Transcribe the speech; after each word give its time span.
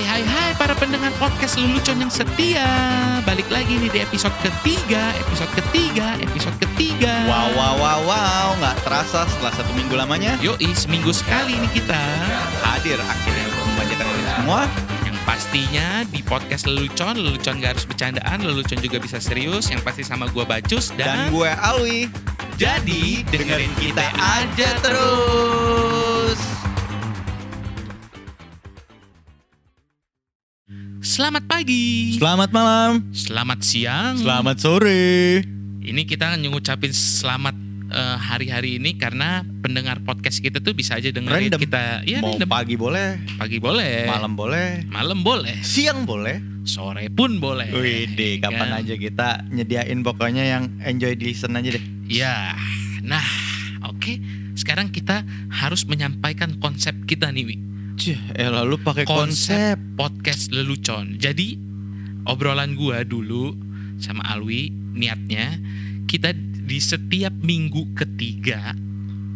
Hai 0.00 0.24
hai 0.24 0.24
hai 0.24 0.50
para 0.56 0.72
pendengar 0.72 1.12
podcast 1.20 1.60
lelucon 1.60 2.00
yang 2.00 2.08
setia 2.08 2.64
Balik 3.28 3.44
lagi 3.52 3.76
nih 3.76 3.92
di 3.92 4.00
episode 4.00 4.32
ketiga 4.40 5.12
Episode 5.12 5.52
ketiga, 5.60 6.16
episode 6.24 6.56
ketiga 6.56 7.28
Wow, 7.28 7.52
wow, 7.52 7.74
wow, 7.76 8.00
wow, 8.08 8.48
nggak 8.64 8.80
terasa 8.80 9.28
setelah 9.28 9.52
satu 9.60 9.68
minggu 9.76 9.92
lamanya 9.92 10.40
Yoi, 10.40 10.72
seminggu 10.72 11.12
sekali 11.12 11.52
nih 11.52 11.84
kita 11.84 12.00
hadir 12.64 12.96
akhirnya 12.96 13.44
untuk 13.52 13.64
membacakan 13.68 14.04
ini 14.08 14.24
semua. 14.40 14.60
Yang 15.04 15.16
pastinya 15.28 15.88
di 16.08 16.20
podcast 16.24 16.64
lelucon 16.64 17.14
Lelucon 17.20 17.54
gak 17.60 17.76
harus 17.76 17.84
bercandaan 17.84 18.38
Lelucon 18.40 18.80
juga 18.80 18.96
bisa 19.04 19.20
serius 19.20 19.68
Yang 19.68 19.84
pasti 19.84 20.00
sama 20.00 20.32
gua 20.32 20.48
Bacus 20.48 20.96
Dan 20.96 21.28
Dan, 21.28 21.36
gue 21.36 21.50
Alwi. 21.60 22.08
jadi 22.56 23.20
dengerin 23.28 23.72
kita 23.76 24.08
aja 24.16 24.68
terus. 24.80 25.89
Selamat 31.20 31.44
pagi 31.44 32.16
Selamat 32.16 32.48
malam, 32.48 33.04
Selamat 33.12 33.60
siang 33.60 34.16
selamat 34.24 34.56
sore. 34.56 35.44
Ini 35.84 36.08
kita 36.08 36.32
ngucapin 36.40 36.96
selamat 36.96 37.52
eh, 37.92 38.16
hari-hari 38.16 38.80
ini 38.80 38.96
karena 38.96 39.44
pendengar 39.60 40.00
podcast 40.00 40.40
kita 40.40 40.64
tuh 40.64 40.72
bisa 40.72 40.96
aja 40.96 41.12
dengerin 41.12 41.52
Random. 41.52 41.60
kita 41.60 42.08
ya 42.08 42.24
Mau 42.24 42.40
random. 42.40 42.48
pagi 42.48 42.72
boleh, 42.72 43.20
pagi 43.36 43.60
boleh 43.60 44.08
malam 44.08 44.32
boleh, 44.32 44.88
malam 44.88 45.20
boleh 45.20 45.60
siang 45.60 46.08
boleh. 46.08 46.40
sore 46.64 47.12
pun 47.12 47.36
boleh 47.36 47.68
Wih, 47.68 48.40
kapan 48.40 48.72
Kan? 48.72 48.80
aja 48.80 48.94
kita 48.96 49.28
nyediain 49.52 50.00
pokoknya 50.00 50.48
yang 50.48 50.72
enjoy 50.80 51.20
di 51.20 51.36
listen 51.36 51.52
aja 51.52 51.76
deh. 51.76 51.84
ya 52.08 52.56
nah 53.04 53.28
oke 53.84 54.16
sekarang 54.56 54.88
kita 54.88 55.20
harus 55.52 55.84
menyampaikan 55.84 56.56
konsep 56.56 56.96
kita 57.04 57.28
nih 57.28 57.44
Wi. 57.44 57.56
Cih, 58.00 58.16
eh 58.32 58.48
lalu 58.48 58.80
pakai 58.80 59.04
Konsep. 59.04 59.76
konsep. 59.76 59.76
podcast 59.92 60.48
lelucon 60.50 61.20
jadi 61.20 61.60
obrolan 62.24 62.72
gua 62.72 63.04
dulu 63.04 63.52
sama 64.00 64.24
Alwi 64.24 64.72
niatnya 64.72 65.60
kita 66.08 66.32
di 66.32 66.80
setiap 66.80 67.36
minggu 67.36 67.92
ketiga 67.92 68.72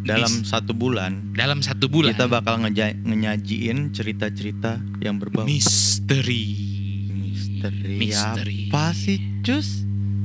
Dalam 0.00 0.28
Bis- 0.28 0.48
satu 0.48 0.72
bulan, 0.72 1.32
dalam 1.32 1.60
satu 1.60 1.88
bulan 1.88 2.12
kita 2.12 2.24
bakal 2.24 2.60
ngeja- 2.60 2.96
ngenyajiin 2.98 3.88
cerita-cerita 3.90 4.80
yang 4.98 5.16
berbau 5.16 5.44
misteri 5.44 6.72
misteri. 7.10 7.96
Misteri. 7.96 8.58
Apa 8.68 8.92
sih, 8.92 9.16
Cus? 9.40 9.84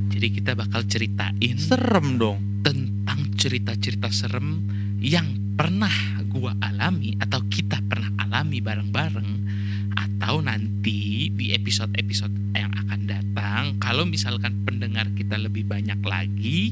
jadi 0.10 0.28
kita 0.32 0.52
bakal 0.54 0.84
ceritain 0.84 1.56
Serem 1.56 2.16
dong. 2.16 2.40
tentang 2.60 3.32
cerita-cerita 3.36 4.12
serem 4.12 4.64
yang 5.00 5.28
pernah 5.56 5.92
gua 6.24 6.56
alami 6.60 7.16
atau 7.18 7.44
kita 7.48 7.80
pernah 7.82 7.99
alami 8.40 8.64
bareng-bareng 8.64 9.32
atau 9.92 10.40
nanti 10.40 11.28
di 11.28 11.52
episode-episode 11.52 12.32
yang 12.56 12.72
akan 12.72 13.04
datang 13.04 13.76
kalau 13.78 14.08
misalkan 14.08 14.64
pendengar 14.64 15.12
kita 15.12 15.36
lebih 15.36 15.68
banyak 15.68 16.00
lagi 16.00 16.72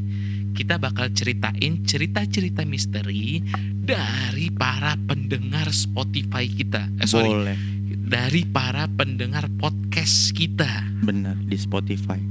kita 0.55 0.79
bakal 0.79 1.11
ceritain 1.11 1.83
cerita-cerita 1.83 2.63
misteri 2.63 3.43
dari 3.75 4.47
para 4.49 4.95
pendengar 4.97 5.67
Spotify 5.69 6.47
kita 6.47 6.87
eh, 6.95 7.05
sorry 7.05 7.27
Boleh. 7.27 7.57
dari 7.99 8.47
para 8.47 8.87
pendengar 8.87 9.51
podcast 9.51 10.31
kita 10.31 10.87
Bener 11.03 11.35
di 11.35 11.59
Spotify. 11.59 12.23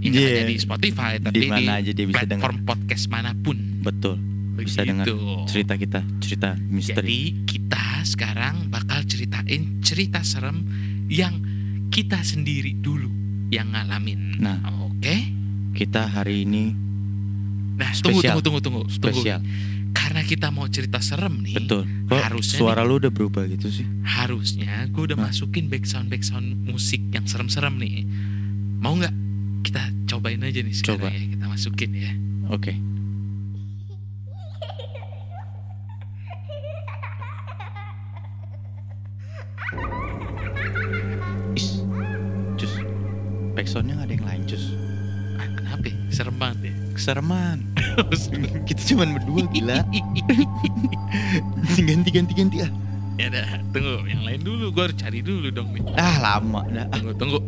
ini 0.00 0.18
Yeah. 0.18 0.42
hanya 0.42 0.50
di 0.50 0.58
Spotify 0.58 1.22
tapi 1.22 1.36
Di 1.36 1.46
mana 1.46 1.78
aja 1.78 1.94
dia 1.94 2.06
bisa 2.08 2.26
dengar. 2.26 2.50
platform 2.50 2.58
podcast 2.66 3.06
mana 3.06 3.38
pun 3.38 3.54
Betul. 3.78 4.18
Bisa 4.58 4.82
dengar. 4.82 5.06
Cerita 5.46 5.74
kita, 5.74 6.00
cerita 6.18 6.48
misteri. 6.58 6.98
Jadi 6.98 7.20
kita 7.46 7.84
sekarang 8.02 8.66
bakal 8.68 9.04
ceritain 9.04 9.78
cerita 9.80 10.22
serem 10.22 10.64
yang 11.06 11.38
kita 11.88 12.18
sendiri 12.20 12.74
dulu 12.74 13.08
yang 13.48 13.70
ngalamin. 13.70 14.38
Nah. 14.38 14.58
oke. 14.82 15.16
Kita 15.72 16.10
hari 16.10 16.42
ini 16.42 16.74
Nah, 17.78 17.94
tunggu 17.94 18.18
Spesial. 18.18 18.34
tunggu 18.34 18.42
tunggu 18.42 18.60
tunggu. 18.60 18.82
Tunggu. 18.90 19.22
spesial. 19.22 19.40
Karena 19.94 20.22
kita 20.22 20.50
mau 20.50 20.66
cerita 20.66 20.98
serem 20.98 21.46
nih. 21.46 21.54
Betul. 21.62 21.86
Kok 22.10 22.18
Harusnya 22.18 22.58
suara 22.58 22.82
lu 22.82 22.98
udah 22.98 23.10
berubah 23.10 23.46
gitu 23.46 23.70
sih? 23.70 23.86
Harusnya 24.02 24.90
gue 24.90 25.02
udah 25.06 25.14
Nah. 25.14 25.30
masukin 25.30 25.70
background 25.70 26.10
background 26.10 26.58
musik 26.66 26.98
yang 27.08 27.22
serem-serem 27.24 27.78
nih. 27.78 28.02
Mau 28.78 28.98
nggak 28.98 29.14
kita 29.62 29.82
cobain 30.06 30.42
aja 30.42 30.58
nih 30.58 30.74
sekarang 30.74 31.06
Coba. 31.06 31.14
ya 31.14 31.22
kita 31.30 31.46
masukin 31.46 31.90
ya. 31.94 32.12
Oke. 32.50 32.72
Is, 32.74 32.82
Kesereman. 47.08 47.64
Kita 48.68 48.82
cuman 48.92 49.16
berdua 49.16 49.48
gila. 49.48 49.80
ganti 51.80 52.12
ganti 52.12 52.32
ganti 52.36 52.56
ah. 52.60 52.68
ya 53.16 53.32
udah, 53.32 53.48
tunggu 53.72 54.04
yang 54.04 54.28
lain 54.28 54.44
dulu. 54.44 54.68
Gue 54.76 54.92
harus 54.92 54.98
cari 55.00 55.24
dulu 55.24 55.48
dong 55.48 55.72
nih. 55.72 55.88
Ah 55.96 56.20
lama 56.20 56.68
dah. 56.68 56.84
Ah, 56.92 57.00
Tunggu 57.00 57.16
tunggu. 57.16 57.40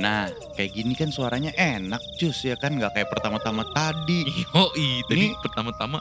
Nah, 0.00 0.26
kayak 0.56 0.70
gini 0.72 0.96
kan 0.96 1.12
suaranya 1.12 1.52
enak, 1.52 2.00
Cus 2.16 2.40
ya 2.42 2.56
kan 2.56 2.72
nggak 2.72 2.96
kayak 2.96 3.08
pertama-tama 3.12 3.68
tadi. 3.70 4.24
Yoi, 4.48 5.04
tadi 5.06 5.28
Ini- 5.28 5.36
pertama-tama 5.38 6.00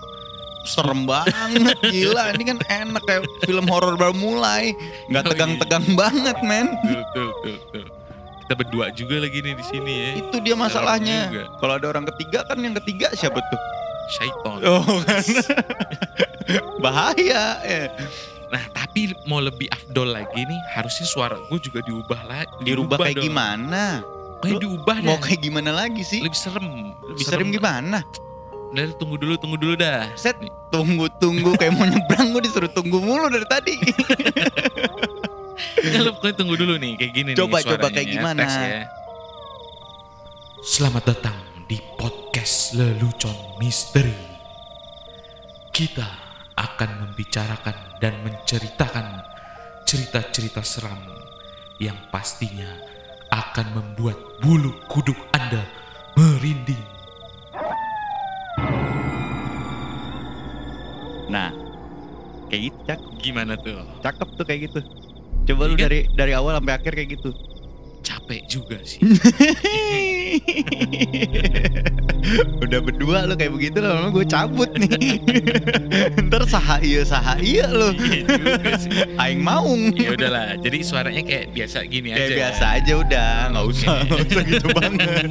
Serem 0.59 1.07
banget, 1.07 1.79
gila. 1.87 2.35
Ini 2.35 2.43
kan 2.43 2.57
enak 2.59 3.03
kayak 3.07 3.23
film 3.47 3.63
horor 3.71 3.95
baru 3.95 4.11
mulai. 4.11 4.75
Nggak 5.07 5.23
Oh, 5.23 5.27
iya. 5.27 5.31
tegang-tegang 5.31 5.85
banget, 5.95 6.37
men. 6.43 6.67
tuh, 6.83 7.03
tuh, 7.15 7.31
tuh, 7.41 7.57
tuh. 7.71 7.85
Kita 8.43 8.53
berdua 8.59 8.91
juga 8.91 9.23
lagi 9.23 9.39
nih 9.39 9.55
di 9.55 9.65
sini 9.65 9.93
ya. 9.93 10.09
Itu 10.19 10.37
dia 10.43 10.59
masalahnya. 10.59 11.31
Kalau 11.63 11.73
ada 11.79 11.87
orang 11.87 12.03
ketiga 12.11 12.43
kan 12.43 12.59
yang 12.59 12.75
ketiga 12.83 13.07
siapa 13.15 13.39
tuh? 13.39 13.59
Syaiton. 14.09 14.59
Oh 14.67 14.99
kan. 15.07 15.23
Bahaya. 16.83 17.43
Ya. 17.63 17.83
Nah, 18.49 18.63
tapi 18.89 19.13
mau 19.29 19.37
lebih 19.37 19.69
afdol 19.69 20.17
lagi 20.17 20.49
nih, 20.49 20.61
harusnya 20.73 21.05
suara 21.05 21.37
gue 21.37 21.59
juga 21.61 21.85
diubah 21.85 22.25
lagi. 22.25 22.49
Dirubah 22.65 22.97
kayak 22.97 23.21
gimana? 23.21 24.01
Kayak 24.41 24.65
diubah 24.65 24.97
Mau 25.05 25.13
dah. 25.13 25.21
kayak 25.29 25.41
gimana 25.45 25.69
lagi 25.77 26.01
sih? 26.01 26.25
lebih 26.25 26.33
serem. 26.33 26.97
Lebih 27.05 27.21
serem 27.21 27.53
gimana? 27.53 28.01
Udah 28.73 28.89
tunggu 28.97 29.21
dulu, 29.21 29.37
tunggu 29.37 29.61
dulu 29.61 29.77
dah. 29.77 30.09
Set 30.17 30.41
Nih. 30.41 30.49
tunggu-tunggu 30.73 31.53
kayak 31.61 31.77
mau 31.77 31.85
nyebrang 31.85 32.33
gue 32.33 32.41
disuruh 32.49 32.71
tunggu 32.73 32.97
mulu 32.97 33.29
dari 33.29 33.45
tadi. 33.45 33.73
Ya, 35.79 35.99
lu 35.99 36.15
pokoknya 36.15 36.35
tunggu 36.39 36.55
dulu 36.55 36.79
nih, 36.79 36.95
kayak 36.95 37.11
gini 37.11 37.31
Coba, 37.35 37.59
nih 37.59 37.67
coba 37.67 37.87
suaranya 37.87 37.91
kayak 37.99 38.07
ya, 38.07 38.13
gimana? 38.15 38.41
ya. 38.47 38.83
Selamat 40.63 41.03
datang 41.07 41.35
di 41.67 41.77
podcast 41.99 42.79
Lelucon 42.79 43.35
Misteri. 43.59 44.15
Kita 45.71 46.07
akan 46.59 47.07
membicarakan 47.07 47.75
dan 48.03 48.19
menceritakan 48.19 49.23
cerita-cerita 49.87 50.59
seram 50.59 50.99
yang 51.79 51.95
pastinya 52.11 52.67
akan 53.31 53.67
membuat 53.79 54.19
bulu 54.43 54.75
kuduk 54.91 55.15
Anda 55.31 55.63
merinding. 56.19 56.83
Nah, 61.29 61.53
kayak 62.49 62.61
gitu 62.73 62.77
cak, 62.89 62.99
Gimana 63.21 63.53
tuh? 63.55 63.79
cakep 64.01 64.27
tuh 64.35 64.45
kayak 64.45 64.61
gitu. 64.67 64.79
Coba 65.47 65.69
lu 65.69 65.77
Iya 65.77 65.77
kan? 65.77 65.83
dari 65.87 65.99
dari 66.17 66.31
awal 66.33 66.57
sampai 66.57 66.73
akhir 66.75 66.91
kayak 66.91 67.09
gitu. 67.15 67.29
Capek 68.29 68.45
juga 68.45 68.77
sih. 68.85 69.01
Udah 72.61 72.77
berdua 72.77 73.25
lu 73.25 73.33
kayak 73.33 73.57
begitu 73.57 73.81
lama 73.81 74.13
gue 74.13 74.21
cabut 74.21 74.69
nih. 74.77 75.17
Ntar 76.29 76.45
saha 76.45 76.77
iya 76.85 77.01
saha 77.01 77.41
iya 77.41 77.65
lu. 77.65 77.89
Iya. 77.97 78.29
Aing 79.17 79.41
maung. 79.41 79.97
Ya 79.97 80.13
udahlah, 80.13 80.61
jadi 80.61 80.77
suaranya 80.85 81.25
kayak 81.25 81.57
biasa 81.57 81.89
gini 81.89 82.13
Kayak 82.13 82.21
aja. 82.29 82.37
biasa 82.37 82.65
aja 82.77 82.93
udah, 83.01 83.29
nggak 83.49 83.65
usah, 83.65 83.97
nggak 84.05 84.21
usah 84.29 84.43
gitu 84.45 84.67
banget. 84.77 85.25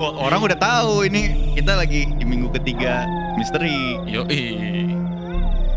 Oh, 0.00 0.24
Orang 0.24 0.48
udah 0.48 0.56
tahu 0.56 1.04
ini 1.04 1.52
kita 1.52 1.76
lagi 1.76 2.08
di 2.16 2.24
minggu 2.24 2.48
ketiga 2.56 3.04
misteri. 3.36 4.00
Yoi. 4.08 4.44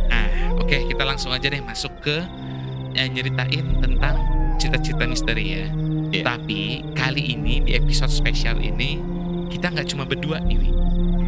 Nah, 0.07 0.27
oke 0.55 0.87
kita 0.87 1.03
langsung 1.03 1.35
aja 1.35 1.51
deh 1.51 1.59
masuk 1.59 1.91
ke 1.99 2.23
eh, 2.95 3.11
nyeritain 3.11 3.67
tentang 3.83 4.15
cerita-cerita 4.55 5.03
misteri 5.03 5.45
ya. 5.57 5.65
Iya. 6.11 6.23
Tapi 6.27 6.59
kali 6.91 7.23
ini 7.33 7.63
di 7.63 7.71
episode 7.73 8.11
spesial 8.11 8.59
ini 8.59 8.99
kita 9.47 9.67
nggak 9.67 9.87
cuma 9.87 10.03
berdua 10.03 10.39
nih, 10.39 10.59
Wi. 10.59 10.69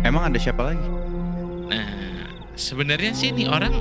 Emang 0.03 0.27
ada 0.27 0.35
siapa 0.35 0.71
lagi? 0.71 0.88
Nah, 1.68 1.88
sebenarnya 2.53 3.12
sih 3.12 3.31
ini 3.31 3.47
orang 3.47 3.71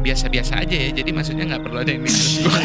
biasa-biasa 0.00 0.64
aja 0.64 0.72
ya. 0.72 0.90
Jadi 0.92 1.10
maksudnya 1.12 1.44
nggak 1.46 1.60
perlu 1.60 1.78
ada 1.78 1.90
yang 1.90 2.02
harus 2.02 2.40
gue. 2.40 2.60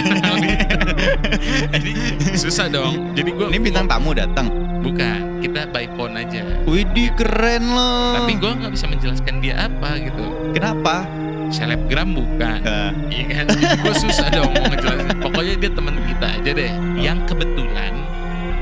Jadi 1.76 1.92
susah 2.38 2.68
dong. 2.68 3.12
Jadi 3.12 3.30
gue 3.30 3.46
Ini 3.48 3.60
bintang 3.60 3.86
tamu 3.86 4.16
datang. 4.16 4.48
bukan. 4.82 5.42
Kita 5.42 5.66
by 5.68 5.86
phone 5.94 6.16
aja. 6.16 6.42
Widih 6.64 7.12
keren 7.14 7.74
loh. 7.74 8.14
Tapi 8.16 8.38
gue 8.38 8.52
nggak 8.56 8.72
bisa 8.72 8.86
menjelaskan 8.88 9.42
dia 9.42 9.68
apa 9.68 9.98
gitu. 10.00 10.54
kenapa? 10.54 11.04
Selebgram 11.52 12.16
bukan. 12.16 12.60
Eh, 12.64 12.92
Iya 13.12 13.24
kan? 13.28 13.46
Gue 13.84 13.94
susah 14.00 14.32
dong 14.32 14.54
mau 14.54 14.70
ngejelasin. 14.70 15.18
Pokoknya 15.20 15.54
dia 15.60 15.72
teman 15.74 15.96
kita 16.08 16.28
aja 16.32 16.52
deh. 16.56 16.72
Yang 16.96 17.18
kebetulan 17.28 17.61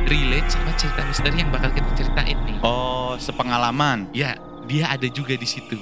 relate 0.09 0.49
sama 0.49 0.73
cerita 0.73 1.05
misteri 1.05 1.37
yang 1.37 1.51
bakal 1.53 1.69
kita 1.69 1.89
ceritain 1.93 2.37
nih. 2.49 2.57
oh, 2.65 3.13
sepengalaman. 3.21 4.09
Ya, 4.11 4.35
dia 4.65 4.89
ada 4.89 5.05
juga 5.05 5.37
di 5.37 5.45
situ. 5.45 5.77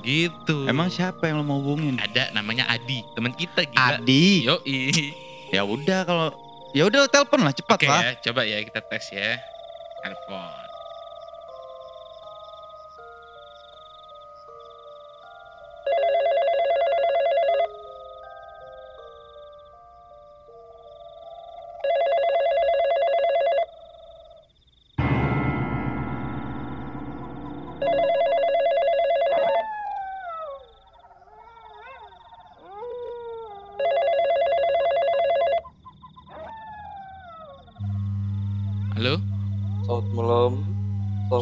Gitu. 0.00 0.66
Emang 0.66 0.88
siapa 0.90 1.28
yang 1.28 1.38
lo 1.40 1.44
mau 1.46 1.60
hubungin? 1.62 2.00
ada 2.00 2.32
namanya 2.32 2.66
Adi, 2.66 3.04
teman 3.14 3.30
kita 3.36 3.62
gila. 3.68 4.00
Adi. 4.00 4.48
Yoi. 4.48 4.78
Ya 5.50 5.62
udah 5.66 6.06
kalau 6.06 6.28
ya 6.72 6.86
udah 6.86 7.10
telepon 7.10 7.42
lah 7.42 7.50
cepat 7.50 7.78
Oke 7.78 7.86
lah. 7.90 8.02
ya, 8.06 8.12
coba 8.22 8.46
ya 8.46 8.58
kita 8.62 8.80
tes 8.86 9.06
ya. 9.12 9.38
Telepon. 10.00 10.59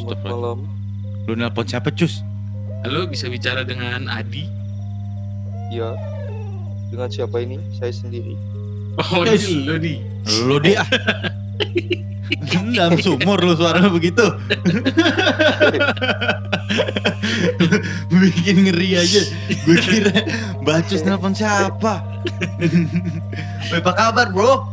Selamat 0.09 0.25
malam. 0.25 0.59
Lu 1.29 1.37
nelpon 1.37 1.69
siapa, 1.69 1.93
Cus? 1.93 2.25
Halo, 2.81 3.05
bisa 3.05 3.29
bicara 3.29 3.61
dengan 3.61 4.09
Adi? 4.09 4.49
Ya. 5.69 5.93
Dengan 6.89 7.13
siapa 7.13 7.45
ini? 7.45 7.61
Saya 7.77 7.93
sendiri. 7.93 8.33
Oh, 8.97 9.21
Yes. 9.23 9.45
ini 9.45 9.69
lu 9.69 9.77
nih. 9.77 9.99
Lu 10.49 10.57
dia. 10.59 10.81
Dalam 12.73 12.97
sumur 12.97 13.37
lu 13.39 13.53
suaranya 13.53 13.93
begitu. 13.93 14.25
Bikin 18.09 18.65
ngeri 18.65 18.97
aja. 18.97 19.23
Gue 19.63 19.77
kira 19.77 20.25
Bacus 20.65 21.05
nelpon 21.05 21.37
siapa? 21.37 22.01
Apa 23.69 23.93
kabar, 23.93 24.33
Bro? 24.33 24.73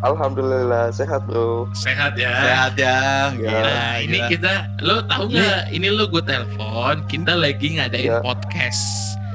Alhamdulillah 0.00 0.90
sehat 0.90 1.24
bro. 1.24 1.64
Sehat 1.72 2.16
ya. 2.16 2.28
Sehat 2.34 2.72
ya. 2.76 2.98
Ya. 3.32 3.48
Gila, 3.48 3.60
Nah, 3.64 3.94
ini 3.98 4.18
gila. 4.18 4.28
kita, 4.28 4.52
lo 4.80 4.96
tahu 5.04 5.24
nggak? 5.30 5.62
Ini 5.70 5.86
lo 5.88 6.04
gue 6.06 6.22
telepon, 6.22 6.94
kita 7.06 7.32
lagi 7.32 7.68
ngadain 7.76 8.10
Ya. 8.10 8.20
podcast. 8.20 8.84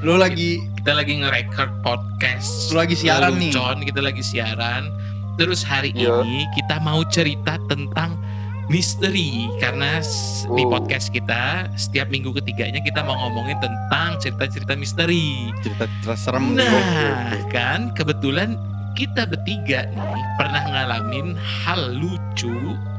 lu 0.02 0.18
lagi 0.18 0.58
Kita 0.74 0.98
lagi 0.98 1.14
nge-record 1.14 1.70
podcast. 1.80 2.74
Lu 2.74 2.82
lagi 2.82 2.98
siaran 2.98 3.38
nih. 3.38 3.54
Lelucon, 3.54 3.86
kita 3.86 4.00
lagi 4.02 4.18
siaran. 4.18 4.90
Terus 5.38 5.62
hari 5.62 5.94
Ya. 5.94 6.18
ini 6.20 6.42
kita 6.52 6.82
mau 6.82 7.06
cerita 7.06 7.54
tentang 7.66 8.18
misteri 8.66 9.46
karena 9.58 10.02
s- 10.02 10.42
di 10.48 10.62
Oh. 10.62 10.70
podcast 10.70 11.06
kita 11.08 11.70
setiap 11.76 12.10
minggu 12.10 12.34
ketiganya 12.34 12.78
kita 12.80 12.98
mau 13.00 13.14
ngomongin 13.16 13.58
tentang 13.58 14.18
cerita-cerita 14.18 14.74
misteri. 14.74 15.54
cerita 15.62 15.86
cerita 15.86 16.16
serem 16.16 16.50
Nah, 16.50 17.38
kan 17.46 17.90
kebetulan 17.92 18.58
kita 18.92 19.24
bertiga 19.24 19.88
nih 19.88 20.24
pernah 20.34 20.62
ngalamin 20.64 21.34
hal 21.36 21.92
lucu 21.92 22.52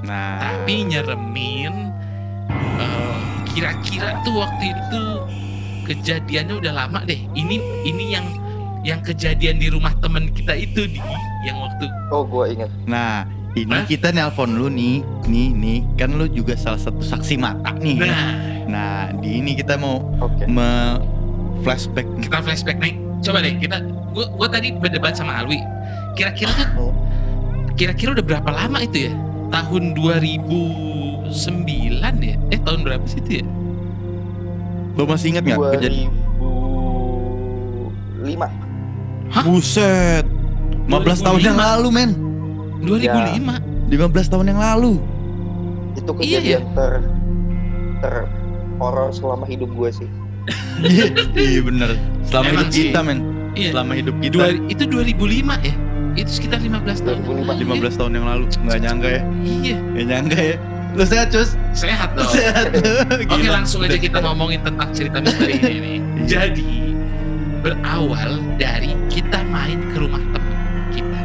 Nah, 0.04 0.36
tapi 0.42 0.84
nyeremin 0.84 1.94
eh, 2.76 3.16
kira-kira 3.48 4.20
tuh 4.22 4.42
waktu 4.42 4.70
itu 4.70 5.04
kejadiannya 5.84 6.56
udah 6.60 6.74
lama 6.76 7.00
deh 7.04 7.20
ini 7.34 7.56
ini 7.84 8.12
yang 8.12 8.28
yang 8.84 9.00
kejadian 9.00 9.58
di 9.58 9.72
rumah 9.72 9.96
temen 9.98 10.28
kita 10.30 10.54
itu 10.54 10.88
di 10.88 11.00
yang 11.44 11.56
waktu 11.58 11.88
Oh 12.10 12.24
gua 12.24 12.48
ingat. 12.48 12.68
nah 12.84 13.24
ini 13.54 13.70
Hah? 13.70 13.86
kita 13.86 14.10
nelpon 14.10 14.58
lu 14.58 14.66
nih, 14.66 15.06
nih, 15.24 15.54
nih, 15.54 15.80
kan 15.94 16.10
lu 16.10 16.26
juga 16.26 16.58
salah 16.58 16.82
satu 16.82 17.00
saksi 17.00 17.38
mata 17.38 17.70
nih. 17.78 18.02
nah 18.02 18.32
Nah, 18.64 19.12
di 19.14 19.38
ini 19.38 19.54
kita 19.54 19.76
mau 19.76 20.02
Oke. 20.18 20.48
me 20.48 20.98
flashback 21.62 22.08
kita 22.18 22.40
flashback 22.40 22.80
nih 22.80 22.96
coba 23.24 23.40
deh 23.40 23.56
kita 23.56 23.80
gua, 24.12 24.26
gua 24.30 24.48
tadi 24.48 24.76
berdebat 24.76 25.16
sama 25.16 25.40
Alwi 25.40 25.64
kira-kira 26.14 26.52
tuh 26.54 26.68
Oh. 26.78 26.94
kira-kira 27.74 28.14
udah 28.14 28.22
berapa 28.22 28.50
lama 28.52 28.84
itu 28.84 29.10
ya 29.10 29.14
tahun 29.50 29.96
2009 29.96 31.32
ya 32.20 32.36
eh 32.52 32.60
tahun 32.60 32.80
berapa 32.84 33.06
sih 33.06 33.20
itu 33.20 33.42
ya 33.42 33.46
Lu 34.94 35.10
masih 35.10 35.34
ingat 35.34 35.42
nggak 35.44 35.58
kejadian? 35.74 36.14
2005. 38.22 38.46
Hah? 39.34 39.42
Buset. 39.42 40.26
15 40.86 41.26
tahun 41.26 41.40
yang 41.42 41.58
2005. 41.58 41.66
lalu, 41.74 41.88
men. 41.90 42.12
2005 42.86 43.58
15 43.90 44.30
tahun 44.30 44.46
yang 44.48 44.60
lalu. 44.62 45.02
Itu 45.94 46.12
Iya, 46.14 46.38
kejadian 46.38 46.64
ter 46.74 46.94
ter 48.02 48.14
horor 48.78 49.10
selama 49.10 49.46
hidup 49.46 49.72
gue 49.72 49.90
sih. 49.90 50.10
Iya, 50.80 51.06
iya 51.34 51.62
bener. 51.62 51.90
Selama 52.24 52.46
Emang 52.46 52.66
hidup 52.66 52.76
sih. 52.76 52.84
kita, 52.90 53.00
men. 53.02 53.20
iya 53.54 53.70
Selama 53.72 53.92
hidup 53.94 54.16
kita. 54.20 54.34
Dua, 54.34 54.48
itu 54.68 54.84
2005 54.84 55.56
ya 55.62 55.76
itu 56.14 56.30
sekitar 56.30 56.62
15 56.62 56.78
tahun 57.02 57.20
2005. 57.26 57.74
15 57.90 57.98
tahun 57.98 58.12
yang 58.14 58.26
lalu. 58.28 58.46
Nggak 58.62 58.80
nyangka 58.80 59.10
ya. 59.10 59.22
iya 59.42 59.76
Nggak 59.82 60.06
nyangka 60.06 60.40
ya. 60.40 60.58
Lu 60.94 61.04
sehat, 61.04 61.28
Cus? 61.28 61.50
sehat 61.74 62.10
dong 62.14 62.30
Sehat. 62.30 62.70
Oke 63.26 63.50
langsung 63.58 63.82
aja 63.82 63.98
kita 63.98 64.22
ngomongin 64.22 64.62
tentang 64.62 64.94
cerita 64.94 65.18
misteri 65.18 65.58
ini 65.58 65.74
nih. 65.74 65.98
Iya. 65.98 66.26
Jadi 66.30 66.70
berawal 67.60 68.32
dari 68.58 68.94
kita 69.10 69.42
main 69.48 69.80
ke 69.90 69.98
rumah 69.98 70.22
teman 70.22 70.54
kita. 70.92 71.20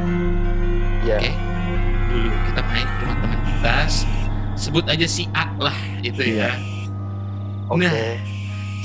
Ya. 1.05 1.17
Oke. 1.21 1.31
Dulu 2.09 2.29
kita 2.49 2.61
main 2.65 2.87
ke 2.87 3.01
rumah 3.05 3.17
teman 3.21 3.39
kita. 3.45 3.75
Sebut 4.57 4.85
aja 4.89 5.05
si 5.05 5.29
A 5.37 5.53
lah 5.61 5.77
itu 6.01 6.23
Iya. 6.25 6.49
ya. 6.49 6.51
Oke. 7.69 7.85
Nah, 7.85 7.93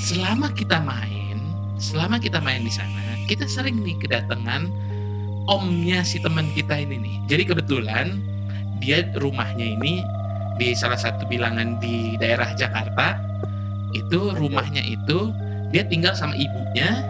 selama 0.04 0.52
kita 0.52 0.84
main, 0.84 1.40
selama 1.80 2.20
kita 2.20 2.36
main 2.44 2.60
di 2.60 2.68
sana, 2.68 3.16
kita 3.24 3.48
sering 3.48 3.80
nih 3.80 3.96
kedatangan 4.04 4.68
omnya 5.48 6.04
si 6.04 6.20
teman 6.20 6.44
kita 6.52 6.76
ini 6.76 7.00
nih. 7.00 7.16
Jadi 7.24 7.42
kebetulan 7.48 8.20
dia 8.84 9.08
rumahnya 9.16 9.64
ini 9.64 10.04
di 10.60 10.76
salah 10.76 11.00
satu 11.00 11.24
bilangan 11.24 11.80
di 11.80 12.20
daerah 12.20 12.52
Jakarta. 12.52 13.16
Itu 13.96 14.36
rumahnya 14.36 14.84
itu 14.84 15.32
dia 15.72 15.88
tinggal 15.88 16.12
sama 16.12 16.36
ibunya. 16.36 17.00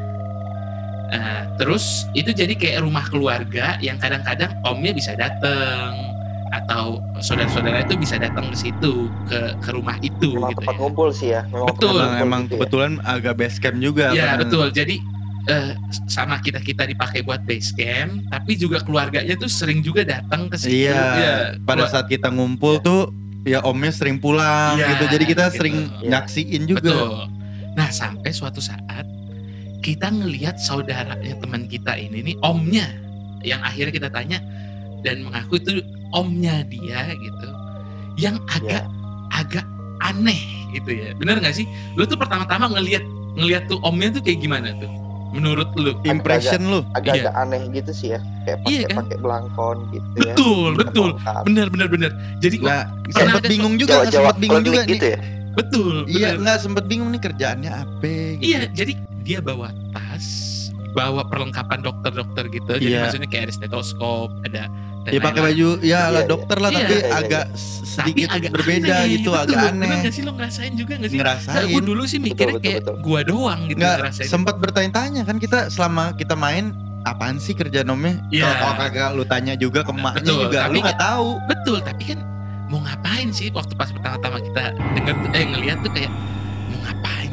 Eh, 1.10 1.42
terus 1.58 2.06
itu 2.14 2.30
jadi 2.30 2.54
kayak 2.54 2.86
rumah 2.86 3.10
keluarga 3.10 3.74
yang 3.82 3.98
kadang-kadang 3.98 4.54
omnya 4.62 4.94
bisa 4.94 5.18
datang 5.18 6.13
atau 6.54 7.02
saudara-saudara 7.18 7.82
itu 7.82 7.98
bisa 7.98 8.14
datang 8.14 8.46
ke 8.54 8.56
situ 8.56 9.10
ke 9.26 9.58
ke 9.58 9.70
rumah 9.74 9.98
itu 10.00 10.38
Memang 10.38 10.54
gitu 10.54 10.60
tempat 10.62 10.74
ya. 10.74 10.80
ngumpul 10.80 11.08
sih 11.10 11.28
ya. 11.34 11.42
Memang 11.50 11.68
Betul. 11.74 11.96
tempat 11.98 12.22
Emang, 12.22 12.40
gitu 12.46 12.46
ya. 12.46 12.58
kebetulan 12.62 12.92
agak 13.02 13.34
base 13.34 13.58
camp 13.58 13.78
juga. 13.82 14.06
Ya 14.14 14.24
kan. 14.34 14.46
betul. 14.46 14.66
Jadi 14.70 14.96
eh, 15.44 15.70
sama 16.06 16.38
kita 16.38 16.62
kita 16.62 16.86
dipakai 16.86 17.20
buat 17.26 17.42
base 17.42 17.74
camp, 17.74 18.22
tapi 18.30 18.54
juga 18.54 18.78
keluarganya 18.80 19.34
tuh 19.34 19.50
sering 19.50 19.82
juga 19.82 20.06
datang 20.06 20.46
ke 20.46 20.56
situ. 20.56 20.86
Iya. 20.88 21.02
Ya, 21.18 21.34
Pada 21.66 21.90
saat 21.90 22.06
kita 22.06 22.30
ngumpul 22.30 22.78
tuh 22.80 23.10
ya 23.44 23.60
omnya 23.60 23.92
sering 23.92 24.16
pulang 24.16 24.78
Iya, 24.78 24.94
gitu. 24.96 25.04
Jadi 25.18 25.24
kita 25.26 25.44
gitu. 25.50 25.56
sering 25.58 25.76
Iya. 26.00 26.08
nyaksiin 26.16 26.62
juga. 26.64 26.80
betul. 26.80 27.12
Nah 27.74 27.88
sampai 27.90 28.30
suatu 28.30 28.62
saat 28.62 29.04
kita 29.82 30.08
ngelihat 30.08 30.56
saudaranya 30.56 31.34
teman 31.36 31.66
kita 31.68 31.92
ini 31.98 32.32
nih 32.32 32.36
omnya, 32.40 32.88
yang 33.44 33.60
akhirnya 33.60 33.92
kita 33.92 34.08
tanya 34.08 34.38
dan 35.04 35.20
mengaku 35.20 35.60
itu 35.60 35.84
omnya 36.14 36.62
dia 36.64 37.10
gitu, 37.12 37.48
yang 38.16 38.38
agak 38.48 38.82
Ya. 38.82 38.88
agak 39.34 39.66
aneh 40.00 40.38
gitu 40.70 40.90
ya. 40.90 41.10
Bener 41.14 41.38
nggak 41.38 41.52
sih? 41.52 41.66
Lu 41.94 42.06
tuh 42.06 42.14
pertama-tama 42.14 42.70
ngelihat 42.70 43.02
ngelihat 43.34 43.66
tuh 43.66 43.82
omnya 43.82 44.08
tuh 44.10 44.22
kayak 44.22 44.38
gimana 44.38 44.70
tuh? 44.78 44.86
Menurut 45.34 45.66
lu? 45.74 45.90
Impression 46.06 46.62
lu. 46.64 46.86
Agak-agak 46.94 47.34
aneh 47.34 47.66
gitu 47.74 47.90
sih 47.90 48.14
ya. 48.14 48.22
Kayak 48.46 48.58
pakai 48.62 48.70
Iya 48.70 48.82
kan? 48.86 48.96
pakai 49.02 49.16
belangkon 49.18 49.76
gitu 49.90 50.06
ya. 50.14 50.22
Betul, 50.30 50.68
betul. 50.78 51.08
Bener 51.42 51.66
bener 51.66 51.88
bener. 51.90 52.10
Jadi 52.38 52.62
Nah, 52.62 52.86
Pernah 53.02 53.34
sempat 53.34 53.42
ada 53.42 53.50
bingung 53.50 53.74
juga, 53.74 53.92
Jawa-Jawa 53.98 54.14
sempat 54.30 54.36
bingung 54.38 54.62
juga 54.62 54.80
klinik 54.80 54.86
nih. 54.86 54.94
gitu 54.94 55.06
ya. 55.10 55.18
betul. 55.54 55.94
Iya, 56.06 56.18
bener. 56.30 56.38
enggak 56.38 56.56
sempat 56.60 56.84
bingung 56.86 57.10
nih 57.10 57.20
kerjaannya 57.20 57.70
apa 57.72 58.06
gitu. 58.38 58.42
Iya, 58.46 58.60
jadi 58.70 58.92
dia 59.22 59.38
bawa 59.40 59.68
tas 59.90 60.26
bawa 60.94 61.26
perlengkapan 61.26 61.82
dokter-dokter 61.82 62.44
gitu. 62.48 62.70
Jadi 62.72 62.86
Iya. 62.88 63.02
maksudnya 63.02 63.26
kayak 63.26 63.50
ada 63.50 63.54
stetoskop, 63.56 64.30
ada 64.46 64.70
Ya 65.06 65.20
pakai 65.20 65.40
baju 65.42 65.68
ya 65.80 65.98
ala 66.08 66.16
Iya, 66.16 66.26
dokter 66.26 66.56
lah 66.56 66.70
iya. 66.70 66.78
tapi 66.78 66.88
Iya, 66.90 66.98
iya, 66.98 67.12
agak 67.14 67.44
Tapi 67.46 67.84
sedikit 67.86 68.28
agak 68.30 68.50
berbeda 68.50 68.94
aneh, 68.94 69.12
gitu, 69.12 69.30
betul. 69.30 69.42
agak 69.44 69.58
Bener 69.70 69.86
aneh. 69.86 69.98
gak 70.00 70.12
sih 70.12 70.22
lo 70.22 70.32
ngerasain 70.32 70.72
juga 70.74 70.92
gak 70.94 71.04
sih? 71.04 71.14
Nah, 71.14 71.24
Ngerasain. 71.36 71.66
gue 71.68 71.82
dulu 71.84 72.02
sih 72.04 72.18
mikirnya 72.18 72.52
Betul, 72.52 72.64
kayak 72.64 72.80
betul, 72.82 72.94
gua 73.00 73.20
doang 73.22 73.60
gitu 73.64 73.78
Nggak 73.78 73.94
ngerasain. 74.00 74.26
sempat 74.26 74.54
bertanya-tanya 74.56 75.22
kan 75.22 75.36
kita 75.36 75.58
selama 75.68 76.04
kita 76.12 76.34
main 76.34 76.64
apaan 77.02 77.36
sih 77.36 77.52
kerja 77.52 77.82
nomnya? 77.82 78.16
Iya. 78.28 78.48
Kalau 78.50 78.74
kagak 78.76 79.08
lu 79.12 79.24
tanya 79.24 79.54
juga 79.54 79.80
ke 79.80 79.90
emaknya 79.90 80.24
Betul, 80.24 80.40
juga 80.42 80.58
tapi 80.58 80.72
lu 80.72 80.78
nggak 80.80 80.98
tahu. 80.98 81.28
Betul, 81.44 81.78
tapi 81.80 82.02
kan 82.06 82.18
mau 82.64 82.80
ngapain 82.80 83.28
sih 83.28 83.48
waktu 83.50 83.72
pas 83.72 83.86
pertama-tama 83.86 84.40
kita 84.40 84.62
denger 84.94 85.14
tuh, 85.14 85.30
eh 85.30 85.44
ngeliat 85.44 85.78
tuh 85.80 85.92
kayak 85.92 86.10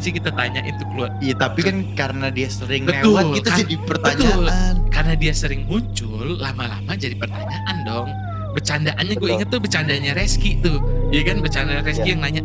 sih 0.02 0.12
kita 0.12 0.30
tanyain 0.30 0.74
tuh 0.76 0.88
keluar 0.88 1.10
Iya 1.18 1.36
tapi 1.36 1.62
kan 1.62 1.76
karena 1.94 2.28
dia 2.28 2.50
sering 2.50 2.84
Betul, 2.84 3.14
lewat 3.14 3.24
gitu 3.36 3.48
kan. 3.48 3.58
jadi 3.60 3.76
pertanyaan. 3.82 4.74
karena 4.90 5.14
dia 5.16 5.32
sering 5.32 5.62
muncul 5.64 6.36
lama-lama 6.36 6.92
jadi 6.94 7.16
pertanyaan 7.16 7.78
dong 7.84 8.10
bercandaannya 8.52 9.14
gue 9.14 9.22
Betul. 9.22 9.36
inget 9.38 9.48
tuh 9.48 9.60
bercandanya 9.60 10.12
Reski 10.12 10.60
tuh 10.60 10.78
Iya 11.10 11.22
kan 11.24 11.38
bercanda 11.40 11.80
Reski 11.80 12.04
Iya. 12.04 12.12
yang 12.12 12.22
nanya 12.22 12.42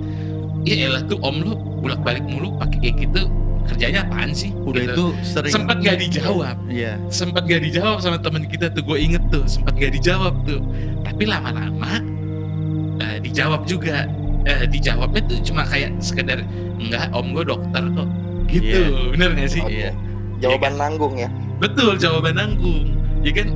ya 0.63 0.75
elah 0.85 1.03
tuh 1.03 1.19
om 1.19 1.37
lu 1.37 1.53
bolak-balik 1.81 2.23
mulu 2.23 2.55
pakai 2.57 2.79
kayak 2.81 2.97
gitu 3.01 3.23
kerjanya 3.67 4.03
apaan 4.03 4.31
sih 4.31 4.55
Udah 4.61 4.79
Gitu. 4.81 4.93
itu 4.93 5.05
sering 5.25 5.53
sempet 5.53 5.77
gak 5.81 5.99
dijawab 5.99 6.57
Iya. 6.69 7.01
sempat 7.09 7.43
gak 7.45 7.59
dijawab 7.61 7.99
sama 7.99 8.17
teman 8.17 8.45
kita 8.45 8.69
tuh 8.69 8.83
gue 8.83 8.99
inget 9.01 9.23
tuh 9.27 9.43
sempat 9.47 9.75
gak 9.75 9.91
dijawab 9.93 10.35
tuh 10.45 10.63
tapi 11.03 11.25
lama-lama 11.25 11.99
eh, 12.99 13.19
dijawab 13.19 13.63
juga 13.65 14.07
Eh, 14.47 14.63
dijawabnya 14.65 15.27
tuh 15.27 15.43
cuma 15.43 15.67
kayak 15.67 15.91
sekedar 15.99 16.39
enggak 16.79 17.11
om 17.11 17.35
gue 17.35 17.43
dokter 17.43 17.83
kok 17.83 18.09
gitu 18.47 18.79
Iya. 18.79 19.11
bener 19.11 19.29
gak 19.35 19.51
sih 19.51 19.59
Oke. 19.61 19.75
Iya. 19.75 19.91
Jawaban 20.39 20.79
nanggung 20.79 21.15
ya. 21.19 21.27
betul 21.59 21.97
jawaban 21.97 22.37
nanggung 22.37 22.95
ya 23.21 23.33
kan 23.35 23.49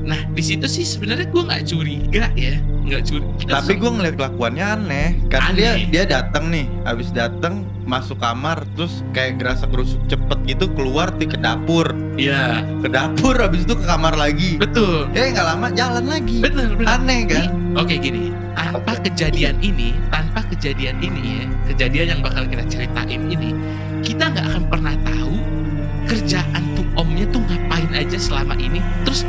nah 0.00 0.20
di 0.32 0.42
situ 0.42 0.66
sih 0.66 0.84
sebenarnya 0.84 1.28
gue 1.28 1.42
nggak 1.44 1.62
curiga 1.68 2.24
ya. 2.34 2.56
Nggak 2.80 3.02
curiga 3.06 3.60
Tapi 3.60 3.72
gue 3.76 3.90
ngeliat 3.92 4.14
kelakuannya 4.16 4.64
aneh. 4.64 5.08
Karena 5.28 5.50
dia 5.54 5.70
Aneh. 5.76 5.86
dia 5.92 6.04
datang 6.08 6.50
nih 6.50 6.66
Abis 6.88 7.12
datang 7.12 7.62
masuk 7.84 8.18
kamar 8.18 8.64
Terus 8.74 9.04
kayak 9.14 9.38
gerasa 9.38 9.68
gerusuk 9.68 10.00
cepet 10.10 10.38
gitu 10.48 10.66
Keluar 10.74 11.12
tuh 11.14 11.28
ke 11.28 11.38
dapur. 11.38 11.92
Iya. 12.16 12.64
Ke 12.82 12.88
dapur 12.90 13.36
abis 13.38 13.68
itu 13.68 13.74
ke 13.76 13.84
kamar 13.84 14.16
lagi. 14.16 14.56
Betul. 14.56 15.06
Eh 15.12 15.30
nggak 15.30 15.46
lama 15.54 15.68
jalan 15.70 16.04
lagi. 16.08 16.40
Betul 16.42 16.74
betul. 16.74 16.88
Aneh 16.88 17.20
kan? 17.28 17.46
Oke 17.78 18.02
gini, 18.02 18.34
tanpa 18.58 18.98
kejadian 18.98 19.56
ini, 19.62 19.94
tanpa 20.10 20.42
kejadian 20.50 20.98
ini 20.98 21.20
ya, 21.22 21.44
kejadian 21.70 22.06
yang 22.16 22.20
bakal 22.20 22.42
kita 22.50 22.66
ceritain 22.66 23.22
ini, 23.30 23.54
kita 24.02 24.26
nggak 24.26 24.42
akan 24.50 24.64
pernah 24.66 24.94
tahu 25.06 25.34
kerjaan 26.10 26.62
tuh 26.74 26.86
omnya 26.98 27.24
tuh 27.30 27.38
ngapain 27.46 27.90
aja 27.94 28.18
selama 28.18 28.58
ini. 28.58 28.82
Terus, 29.06 29.22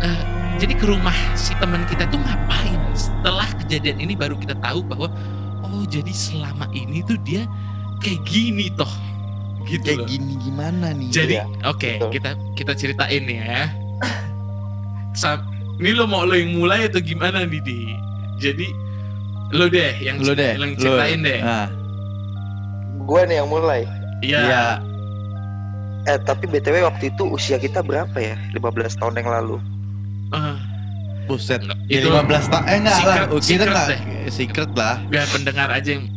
eh, 0.00 0.20
jadi 0.56 0.74
ke 0.74 0.84
rumah 0.84 1.14
si 1.34 1.52
teman 1.56 1.84
kita 1.86 2.08
tuh 2.08 2.18
ngapain? 2.18 2.80
Setelah 2.96 3.48
kejadian 3.60 4.00
ini 4.00 4.14
baru 4.16 4.36
kita 4.36 4.56
tahu 4.58 4.80
bahwa, 4.82 5.08
oh 5.62 5.84
jadi 5.84 6.10
selama 6.10 6.68
ini 6.72 7.04
tuh 7.04 7.20
dia 7.20 7.44
kayak 8.00 8.24
gini 8.24 8.72
toh, 8.72 8.88
gitu 9.64 9.82
Kayak 9.84 10.00
loh. 10.00 10.08
gini 10.08 10.32
gimana 10.40 10.86
nih 10.92 11.08
Jadi, 11.12 11.34
Iya, 11.40 11.44
oke, 11.64 11.90
betul. 12.00 12.10
kita 12.12 12.30
kita 12.54 12.72
ceritain 12.72 13.24
ya. 13.24 13.68
Sa 15.12 15.40
ini 15.76 15.92
lo 15.92 16.04
mau 16.08 16.24
lo 16.24 16.36
yang 16.36 16.56
mulai 16.56 16.88
atau 16.88 17.00
gimana 17.00 17.44
nih, 17.44 17.60
Di? 17.60 17.80
Jadi 18.36 18.68
lo 19.56 19.68
deh 19.68 19.92
yang 20.00 20.20
Lu 20.20 20.32
deh 20.32 20.56
yang 20.56 20.72
ceritain 20.76 21.20
deh. 21.20 21.40
Nah 21.40 21.68
Gue 23.06 23.22
nih 23.24 23.38
yang 23.38 23.48
mulai. 23.48 23.86
Iya. 24.24 24.40
Iya 24.42 24.64
Eh 26.06 26.18
tapi 26.22 26.46
BTW 26.46 26.86
waktu 26.86 27.10
itu 27.10 27.26
usia 27.26 27.58
kita 27.58 27.82
berapa 27.82 28.14
ya? 28.14 28.38
15 28.54 28.98
tahun 28.98 29.14
yang 29.18 29.28
lalu. 29.30 29.56
Ah, 30.28 30.58
Buset 31.26 31.58
enggak, 31.58 31.78
Ya 31.86 31.98
itu 32.00 32.08
15 32.08 32.22
tahun 32.48 32.64
Eh 32.64 32.76
enggak 32.78 32.98
lah 33.00 33.16
Kita 33.26 33.40
secret 33.42 33.66
enggak 33.66 33.86
deh. 33.88 34.00
Secret 34.28 34.70
lah 34.72 34.94
biar 35.06 35.26
pendengar 35.28 35.68
aja 35.70 35.90
yang 35.90 36.04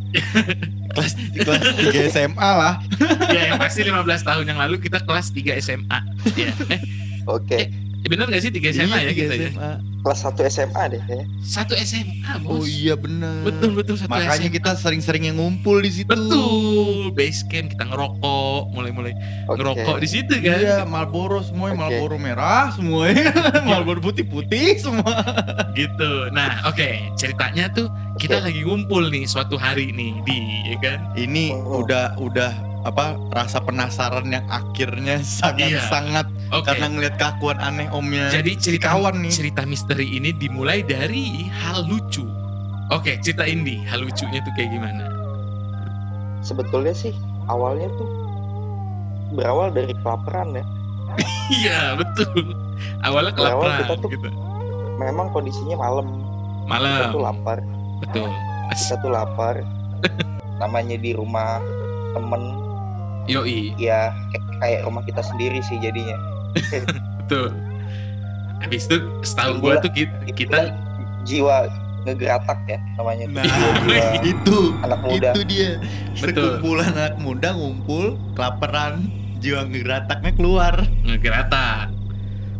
Kelas, 0.90 1.14
kelas 1.14 1.62
3 1.86 2.10
SMA 2.10 2.50
lah 2.50 2.82
ya 3.36 3.42
yang 3.48 3.62
pasti 3.62 3.86
15 3.86 3.94
tahun 4.26 4.44
yang 4.44 4.58
lalu 4.58 4.82
kita 4.82 4.98
kelas 5.00 5.30
3 5.30 5.62
SMA. 5.62 6.00
Iya. 6.34 6.50
Eh, 6.68 6.82
Oke. 7.26 7.70
eh, 7.70 8.08
bener 8.08 8.26
gak 8.26 8.42
sih 8.42 8.50
3 8.50 8.74
SMA 8.74 8.98
ya 8.98 9.02
Iya, 9.06 9.12
kita 9.14 9.34
tiga 9.34 9.46
ya? 9.46 9.72
Kelas 10.00 10.24
1 10.24 10.40
SMA 10.48 10.84
deh 10.90 11.02
ya. 11.04 11.24
Satu 11.40 11.76
SMA, 11.76 12.40
Oh 12.44 12.58
Bos. 12.58 12.66
iya 12.66 12.96
bener 12.96 13.44
Betul 13.44 13.76
betul 13.76 13.96
satu 13.96 14.08
Makanya 14.08 14.48
SMA. 14.48 14.56
kita 14.56 14.72
sering-sering 14.74 15.24
yang 15.26 15.36
ngumpul 15.36 15.76
di 15.78 15.92
situ 15.92 16.08
betul 16.08 17.12
base 17.12 17.44
camp 17.46 17.68
kita 17.70 17.84
ngerokok 17.84 18.72
mulai-mulai 18.72 19.12
Oke. 19.46 19.60
ngerokok 19.60 19.98
di 20.00 20.08
situ 20.08 20.34
kan. 20.40 20.56
Iya, 20.56 20.78
Marlboro 20.84 21.42
semua, 21.42 21.70
Oke. 21.70 21.78
Marlboro 21.78 22.16
merah 22.16 22.72
semua, 22.72 23.12
Marlboro 23.68 24.00
putih-putih 24.00 24.80
semua. 24.80 25.20
gitu. 25.74 26.32
Nah, 26.32 26.64
oke, 26.66 26.88
ceritanya 27.16 27.68
tuh 27.70 27.92
kita 28.20 28.38
lagi 28.40 28.62
ngumpul 28.62 29.08
nih 29.08 29.24
suatu 29.24 29.56
hari 29.56 29.90
nih 29.90 30.20
di 30.22 30.38
ya 30.66 30.78
kan. 30.78 31.00
Ini 31.16 31.56
Oh. 31.56 31.82
udah 31.82 32.14
udah 32.18 32.52
apa 32.82 33.16
rasa 33.30 33.60
penasaran 33.60 34.28
yang 34.28 34.44
akhirnya 34.46 35.20
Iya. 35.22 35.28
sangat-sangat 35.82 36.28
Oke. 36.50 36.64
karena 36.66 36.86
ngeliat 36.88 37.16
keakuan 37.16 37.58
aneh 37.58 37.88
omnya. 37.90 38.28
Jadi 38.30 38.52
si 38.54 38.62
cerita 38.70 38.94
kawan 38.94 39.20
nih. 39.20 39.32
cerita 39.32 39.64
misteri 39.64 40.08
ini 40.10 40.32
dimulai 40.32 40.80
dari 40.82 41.48
hal 41.50 41.84
lucu. 41.86 42.28
Oke, 42.90 43.16
ceritain 43.18 43.62
di 43.62 43.80
hal 43.84 44.02
lucunya 44.02 44.42
tuh 44.42 44.52
kayak 44.52 44.70
gimana? 44.70 45.04
Sebetulnya 46.40 46.92
sih 46.92 47.12
awalnya 47.46 47.88
tuh 47.94 48.10
berawal 49.32 49.70
dari 49.70 49.94
kelaparan 49.96 50.54
ya. 50.54 50.66
Iya, 51.50 51.98
betul. 51.98 52.54
Awalnya 53.02 53.34
Berawal 53.34 53.66
kelaparan 53.66 53.80
kita 53.80 53.94
tuh- 53.98 54.12
gitu. 54.12 54.30
Memang 54.98 55.28
kondisinya 55.30 55.78
malam. 55.78 56.06
Kita 56.06 56.70
Malam, 56.70 57.10
tuh 57.10 57.22
lapar. 57.24 57.58
Betul. 58.04 58.30
Kita 58.74 58.96
tuh 59.02 59.12
lapar. 59.12 59.62
Namanya 60.60 61.00
di 61.00 61.16
rumah 61.16 61.64
temen 62.16 62.42
Yoi, 63.30 63.78
ya 63.78 64.10
kayak, 64.58 64.90
rumah 64.90 65.06
kita 65.06 65.22
sendiri 65.22 65.62
sih 65.62 65.78
jadinya. 65.78 66.18
betul. 67.24 67.54
Habis 68.60 68.90
itu 68.90 68.98
setahu 69.22 69.62
gua 69.62 69.78
tuh 69.80 69.94
kita, 69.94 70.34
kita 70.34 70.74
jiwa 71.30 71.70
ngegeratak 72.10 72.60
ya 72.66 72.82
namanya. 72.98 73.26
Nah, 73.30 73.46
jiwa-jiwa 73.46 74.24
itu 74.34 74.58
anak 74.82 75.00
muda. 75.06 75.30
itu 75.38 75.42
dia. 75.46 75.72
Betul. 76.18 76.58
Sekumpulan 76.58 76.90
anak 76.98 77.16
muda 77.22 77.50
ngumpul, 77.54 78.18
kelaparan, 78.34 79.06
jiwa 79.38 79.62
ngerataknya 79.70 80.32
keluar. 80.34 80.74
ngegeratak. 81.06 81.94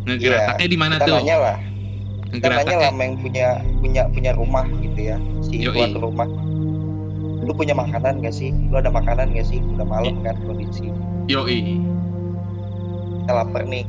Ngegerataknya 0.06 0.66
di 0.70 0.78
mana 0.78 0.94
tuh? 1.02 1.18
lah, 1.18 1.58
lah 2.38 2.62
sama 2.62 3.02
yang 3.02 3.16
punya 3.18 3.48
punya 3.82 4.02
punya 4.14 4.30
rumah 4.38 4.66
gitu 4.78 5.00
ya, 5.10 5.16
si 5.42 5.66
Yoi. 5.66 5.74
tuan 5.74 5.92
rumah. 5.98 6.28
Lu 7.40 7.52
punya 7.56 7.72
makanan 7.74 8.20
gak 8.22 8.36
sih? 8.36 8.52
Lu 8.70 8.78
ada 8.78 8.92
makanan 8.92 9.32
gak 9.34 9.48
sih? 9.48 9.58
Udah 9.74 9.86
malam 9.88 10.20
kan 10.22 10.36
kondisi. 10.44 10.92
yoi. 11.26 11.80
Kita 13.24 13.32
lapar 13.32 13.64
nih. 13.66 13.84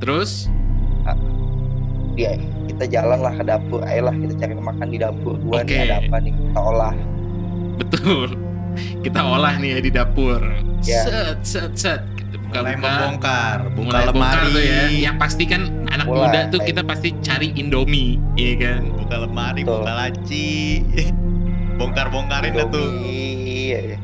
Terus 0.00 0.48
Dia 2.16 2.32
kita 2.72 2.88
jalan 2.88 3.20
lah 3.20 3.32
ke 3.36 3.44
dapur. 3.44 3.84
Ayolah 3.84 4.16
kita 4.16 4.34
cari 4.40 4.56
makan 4.56 4.88
di 4.88 4.98
dapur. 4.98 5.36
Gua 5.44 5.60
Oke. 5.60 5.68
nih 5.68 5.84
ada 5.84 5.96
apa 6.00 6.16
nih? 6.24 6.32
Kita 6.32 6.60
olah. 6.64 6.94
betul. 7.76 8.28
Kita 9.04 9.20
olah 9.20 9.54
nih 9.60 9.68
ya 9.76 9.78
di 9.84 9.90
dapur. 9.92 10.40
Ya. 10.80 11.04
Set 11.04 11.38
set 11.44 11.72
set. 11.76 12.15
Kita 12.46 12.62
Mulai 12.62 12.74
buka-buka. 12.74 12.86
membongkar, 12.86 13.56
buka 13.68 13.84
mulai 13.84 14.04
bongkar 14.06 14.14
lemari, 14.14 14.48
tuh 14.48 14.62
ya. 14.62 14.80
Yang 15.10 15.16
pasti 15.18 15.44
kan 15.44 15.62
anak 15.88 16.06
Mulai. 16.06 16.18
muda 16.22 16.40
tuh 16.48 16.60
kita 16.62 16.82
pasti 16.82 17.08
cari 17.20 17.48
Indomie, 17.52 18.22
iya 18.34 18.52
kan? 18.56 18.80
buka 18.92 19.16
lemari, 19.20 19.60
Betul. 19.60 19.82
buka 19.82 19.92
laci. 19.92 20.48
Bongkar-bongkarin 21.78 22.52
dah 22.54 22.66
tuh. 22.70 22.86
Indomie, 22.86 23.66
ya, 23.68 23.80
ya. 23.92 23.98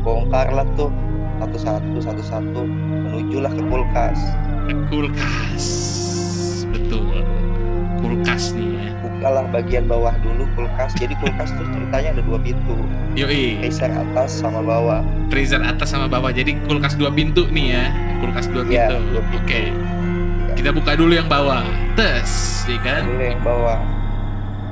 Bongkar 0.00 0.48
lah 0.50 0.66
tuh 0.74 0.88
satu-satu 1.38 1.98
satu-satu 2.00 2.60
menujulah 3.06 3.52
ke 3.52 3.62
kulkas. 3.68 4.20
Kulkas. 4.88 5.64
Betul. 6.72 7.20
Kulkas 8.00 8.56
nih 8.56 8.68
ya. 8.74 8.79
Bukalah 9.20 9.44
bagian 9.52 9.84
bawah 9.84 10.16
dulu 10.18 10.48
kulkas. 10.54 10.96
Jadi 10.96 11.12
kulkas 11.20 11.52
tuh 11.52 11.68
ceritanya 11.68 12.16
ada 12.16 12.22
dua 12.24 12.40
pintu, 12.40 12.72
Yoi, 13.12 13.60
freezer 13.60 13.92
atas 13.92 14.32
sama 14.34 14.60
bawah. 14.60 15.04
freezer 15.28 15.60
atas 15.60 15.92
sama 15.92 16.08
bawah. 16.08 16.32
Jadi 16.32 16.56
kulkas 16.64 16.96
dua 16.96 17.12
pintu 17.12 17.44
nih 17.48 17.66
ya. 17.70 17.84
Kulkas 18.18 18.48
dua 18.48 18.64
Iya, 18.64 18.88
pintu. 18.88 18.96
dua 19.10 19.22
pintu. 19.28 19.44
Oke. 19.44 19.62
Kita 20.50 20.70
buka 20.72 20.92
dulu 20.94 21.12
yang 21.12 21.28
bawah. 21.28 21.60
Tes, 21.94 22.28
iya 22.64 22.80
kan? 22.80 23.02
Dulu 23.04 23.20
yang 23.22 23.40
bawah 23.40 23.78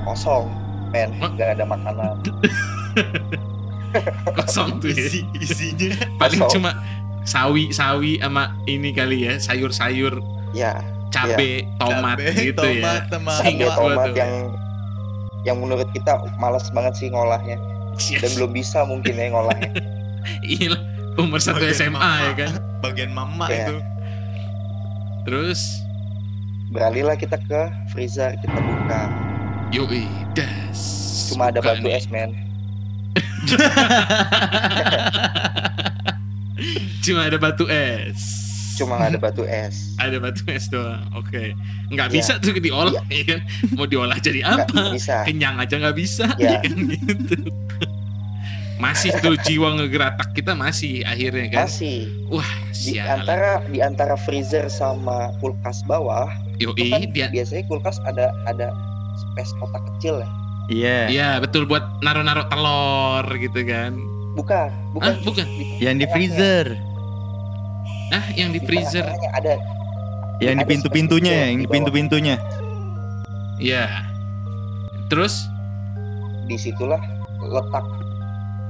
kosong, 0.05 0.49
men, 0.89 1.13
nggak 1.13 1.49
ada 1.55 1.65
makanan. 1.65 2.17
Kosong 4.35 4.81
tuh 4.81 4.93
ya. 4.93 5.01
Isi, 5.01 5.21
isinya 5.35 5.97
Paling 6.17 6.41
Kosong. 6.41 6.61
cuma 6.61 6.71
sawi-sawi 7.25 8.17
sama 8.19 8.57
ini 8.65 8.93
kali 8.93 9.25
ya, 9.25 9.37
sayur-sayur, 9.37 10.21
Ya, 10.51 10.81
cabe, 11.11 11.53
tomat 11.79 12.17
cabe, 12.17 12.27
gitu 12.47 12.61
tomat, 12.61 13.03
ya. 13.07 13.19
ada 13.39 13.51
gua 13.55 13.73
tomat 13.73 14.07
tuh. 14.07 14.17
yang 14.17 14.33
yang 15.45 15.57
menurut 15.57 15.89
kita 15.91 16.13
malas 16.37 16.69
banget 16.71 16.95
sih 16.95 17.09
ngolahnya 17.09 17.57
dan 17.97 18.23
Yes. 18.23 18.37
belum 18.37 18.51
bisa 18.53 18.85
mungkin 18.85 19.15
ya 19.15 19.29
ngolahnya. 19.29 19.71
Iya, 20.45 20.77
umur 21.17 21.41
satu 21.41 21.59
Bagian 21.59 21.75
SMA 21.75 21.97
mama. 21.97 22.21
ya 22.21 22.33
kan 22.37 22.53
Bagian 22.85 23.11
mama 23.11 23.47
Iya. 23.49 23.65
itu. 23.65 23.77
terus 25.25 25.61
Beralihlah 26.69 27.17
kita 27.17 27.41
ke 27.41 27.61
freezer, 27.89 28.37
kita 28.39 28.55
buka. 28.55 29.09
yoi 29.71 30.05
das 30.33 30.79
Cuma 31.29 31.49
ada 31.49 31.61
batu 31.61 31.81
nih. 31.83 31.97
es, 31.97 32.07
men. 32.07 32.33
cuma 37.01 37.25
ada 37.25 37.39
batu 37.39 37.65
es 37.67 38.48
Cuma 38.79 38.95
ada 38.97 39.19
batu 39.19 39.43
es. 39.43 39.91
ada 40.03 40.17
batu 40.17 40.43
es 40.47 40.67
doang 40.67 41.03
oke 41.13 41.53
nggak 41.91 42.09
Iya. 42.09 42.15
bisa 42.15 42.33
tuh 42.39 42.55
diolah 42.55 42.95
ya 43.09 43.23
kan 43.27 43.41
mau 43.75 43.85
diolah 43.85 44.19
jadi 44.19 44.41
Nggak 44.41 44.71
apa 44.71 44.83
bisa. 44.95 45.17
kenyang 45.27 45.59
aja 45.59 45.75
nggak 45.77 45.97
bisa 45.97 46.27
Iya. 46.37 46.59
ya 46.59 46.59
kan 46.63 46.79
gitu 46.87 47.37
masih 48.79 49.11
tuh 49.19 49.35
jiwa 49.43 49.75
ngegeratak 49.75 50.31
kita 50.33 50.55
masih 50.55 51.03
akhirnya 51.03 51.51
kan 51.51 51.67
Masih 51.67 52.07
wah 52.31 52.47
di 52.71 52.95
sial 52.95 53.19
antara 53.19 53.59
di 53.67 53.83
antara 53.83 54.15
freezer 54.15 54.71
sama 54.71 55.35
kulkas 55.43 55.83
bawah, 55.83 56.31
yoi 56.63 56.87
kan 56.87 57.11
dia 57.11 57.27
biasanya 57.27 57.67
kulkas 57.67 57.99
ada 58.07 58.31
ada 58.47 58.71
space 59.19 59.51
kotak 59.59 59.83
kecil 59.83 60.23
ya. 60.23 60.31
Iya. 60.71 60.99
Iya 61.11 61.29
betul 61.43 61.67
buat 61.67 61.83
naruh-naruh 62.01 62.47
telur 62.47 63.27
gitu 63.35 63.67
kan. 63.67 63.99
Bukan, 64.39 64.71
bukan. 64.95 65.11
Ah, 65.11 65.19
bukan. 65.27 65.47
Yang 65.83 65.95
di 65.99 66.07
freezer. 66.15 66.67
Ah 68.15 68.25
yang 68.33 68.51
di 68.53 68.61
freezer. 68.63 69.05
tengah-tengahnya 69.05 69.31
ada 69.37 69.55
Yang 70.39 70.55
di 70.55 70.65
pintu-pintunya 70.71 71.33
ya, 71.35 71.47
yang 71.51 71.61
di 71.67 71.69
pintu-pintunya. 71.69 72.37
Iya. 73.59 74.07
Terus 75.11 75.51
di 76.47 76.55
situlah 76.55 77.03
letak 77.43 77.85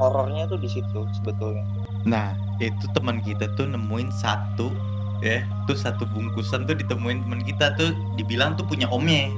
horornya 0.00 0.48
tuh 0.48 0.58
di 0.58 0.70
situ 0.70 1.04
sebetulnya. 1.12 1.62
Nah, 2.08 2.32
itu 2.62 2.88
teman 2.96 3.20
kita 3.20 3.52
tuh 3.58 3.68
nemuin 3.68 4.08
satu 4.16 4.72
ya, 5.20 5.44
tuh 5.68 5.76
satu 5.76 6.08
bungkusan 6.08 6.64
tuh 6.64 6.78
ditemuin 6.78 7.26
teman 7.26 7.42
kita 7.44 7.74
tuh 7.76 7.92
dibilang 8.16 8.56
tuh 8.56 8.64
punya 8.64 8.88
omnya. 8.88 9.28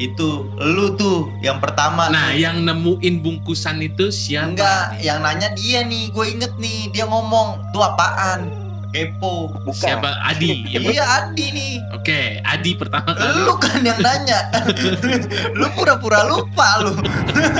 Itu 0.00 0.50
lu 0.58 0.98
tuh 0.98 1.30
yang 1.44 1.62
pertama. 1.62 2.10
nah 2.10 2.34
tuh. 2.34 2.40
yang 2.40 2.64
nemuin 2.66 3.14
bungkusan 3.22 3.78
itu 3.84 4.10
siapa? 4.10 4.50
enggak, 4.50 4.84
yang 5.04 5.22
nanya 5.22 5.54
dia 5.54 5.86
nih, 5.86 6.10
gue 6.10 6.26
inget 6.34 6.52
nih, 6.58 6.90
dia 6.90 7.04
ngomong, 7.06 7.62
tuh 7.70 7.84
apaan? 7.84 8.63
Kepo. 8.94 9.50
Bukan. 9.66 9.74
Siapa? 9.74 10.06
Adi. 10.22 10.62
Ya, 10.70 10.78
Iya 10.94 11.04
Adi 11.18 11.46
nih. 11.50 11.72
Oke, 11.90 12.38
Adi 12.46 12.78
pertama 12.78 13.10
kali. 13.10 13.42
Lu 13.42 13.58
kan 13.58 13.82
yang 13.82 13.98
nanya. 13.98 14.54
lu 15.58 15.66
pura-pura 15.74 16.22
lupa 16.22 16.78
lu. 16.78 16.94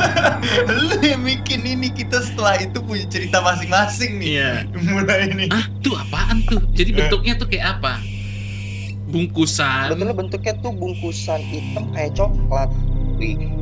lu 0.87 0.97
yang 1.03 1.27
bikin 1.27 1.67
ini 1.67 1.91
kita 1.91 2.23
setelah 2.23 2.55
itu 2.63 2.79
punya 2.79 3.03
cerita 3.11 3.43
masing-masing 3.43 4.23
nih. 4.23 4.29
Iya. 4.39 4.51
Mulai 4.79 5.27
ini. 5.27 5.47
Ah, 5.51 5.67
tuh 5.83 5.99
apaan 5.99 6.47
tuh? 6.47 6.63
Jadi 6.71 6.95
Eh. 6.95 6.97
bentuknya 7.03 7.35
tuh 7.35 7.51
kayak 7.51 7.83
apa? 7.83 7.99
Bungkusan. 9.11 9.91
Sebetulnya 9.91 10.15
bentuknya 10.15 10.55
tuh 10.63 10.71
bungkusan 10.71 11.43
hitam 11.51 11.91
kayak 11.91 12.15
coklat. 12.15 12.71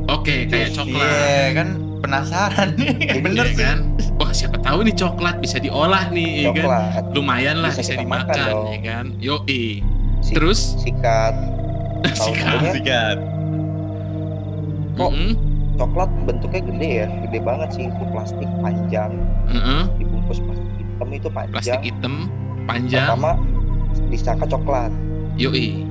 Oke, 0.09 0.45
kayak 0.45 0.69
Iya, 0.69 0.75
coklat. 0.77 1.09
Iya 1.09 1.47
kan 1.57 1.69
penasaran 2.03 2.75
nih. 2.75 2.93
Bener 3.25 3.45
Iya 3.45 3.55
sih. 3.55 3.63
kan? 3.63 3.77
Wah, 4.13 4.31
siapa 4.31 4.57
tahu 4.59 4.83
nih 4.83 4.93
coklat 4.93 5.39
bisa 5.39 5.57
diolah 5.57 6.05
nih, 6.09 6.29
ya 6.43 6.51
kan? 6.51 6.55
coklat. 6.59 7.03
Lumayan 7.11 7.57
lah 7.59 7.71
bisa, 7.71 7.81
Bisa 7.89 7.93
dimakan, 7.97 8.35
dong. 8.51 8.67
ya 8.69 8.79
kan? 8.83 9.05
Yoi. 9.17 9.63
Si- 10.19 10.35
Terus 10.35 10.59
sikat 10.77 11.35
sikat. 12.19 12.59
Sikat. 12.73 13.17
kok 14.93 15.09
Mm-mm, 15.09 15.33
coklat 15.73 16.05
bentuknya 16.23 16.61
gede 16.63 16.89
ya, 17.01 17.07
gede 17.23 17.39
banget 17.41 17.69
sih 17.73 17.83
itu 17.87 18.03
plastik 18.07 18.45
panjang 18.61 19.09
mm-mm. 19.49 19.89
dibungkus 19.97 20.37
plastik 20.37 20.69
hitam 20.77 21.07
itu 21.09 21.27
panjang. 21.27 21.53
Plastik 21.55 21.81
hitam, 21.81 22.13
panjang. 22.63 23.07
Pertama 23.09 23.31
disangka 24.07 24.45
coklat. 24.47 24.93
Yoi. 25.33 25.81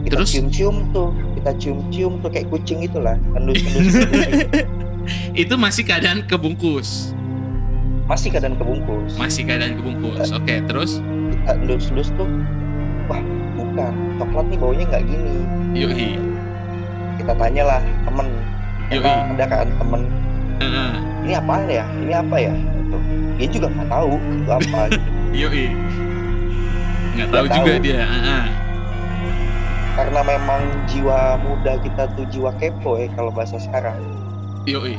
Kita 0.00 0.16
Terus? 0.16 0.30
cium-cium 0.32 0.76
tuh, 0.90 1.10
kita 1.34 1.50
cium-cium 1.58 2.12
tuh 2.18 2.30
kayak 2.30 2.46
kucing 2.48 2.80
itulah, 2.80 3.18
endus-endus. 3.34 4.00
Itu 5.32 5.54
masih 5.54 5.82
keadaan 5.82 6.24
kebungkus. 6.24 7.12
Masih 8.04 8.28
keadaan 8.28 8.54
kebungkus. 8.54 9.14
Masih 9.14 9.42
keadaan 9.44 9.76
kebungkus. 9.76 10.30
Oke, 10.30 10.58
terus 10.64 10.98
Kita 11.30 11.54
endus-endus 11.54 12.10
tuh, 12.14 12.26
wah 13.06 13.22
bukan, 13.54 13.92
coklat 14.18 14.46
nih 14.46 14.58
baunya 14.58 14.84
nggak 14.84 15.04
gini. 15.06 15.36
yoi. 15.72 16.08
Kita 17.16 17.32
tanyalah 17.34 17.78
temen, 18.02 18.26
Yoi. 18.90 18.98
emang 18.98 19.18
ada 19.30 19.44
kan 19.46 19.68
temen, 19.70 20.02
Heeh. 20.58 20.90
ini 21.22 21.32
apa 21.32 21.54
ya, 21.64 21.84
ini 21.96 22.12
apa 22.12 22.36
ya? 22.36 22.54
Gitu. 22.56 22.98
Dia 23.36 23.48
juga 23.48 23.66
nggak 23.70 23.88
tahu 23.88 24.12
itu 24.18 24.50
apa. 24.50 24.80
gitu. 24.90 25.08
Yoi. 25.30 25.66
Nggak 27.14 27.28
tahu 27.30 27.44
Nggak 27.46 27.56
juga 27.56 27.72
tahu. 27.72 27.84
dia. 27.84 28.02
Heeh. 28.02 28.44
Karena 29.90 30.20
memang 30.24 30.60
jiwa 30.88 31.18
muda 31.38 31.76
kita 31.78 32.08
tuh 32.16 32.24
jiwa 32.26 32.50
kepo 32.56 32.96
ya 32.96 33.06
kalau 33.14 33.30
bahasa 33.30 33.60
sekarang. 33.60 33.98
Yoi. 34.70 34.96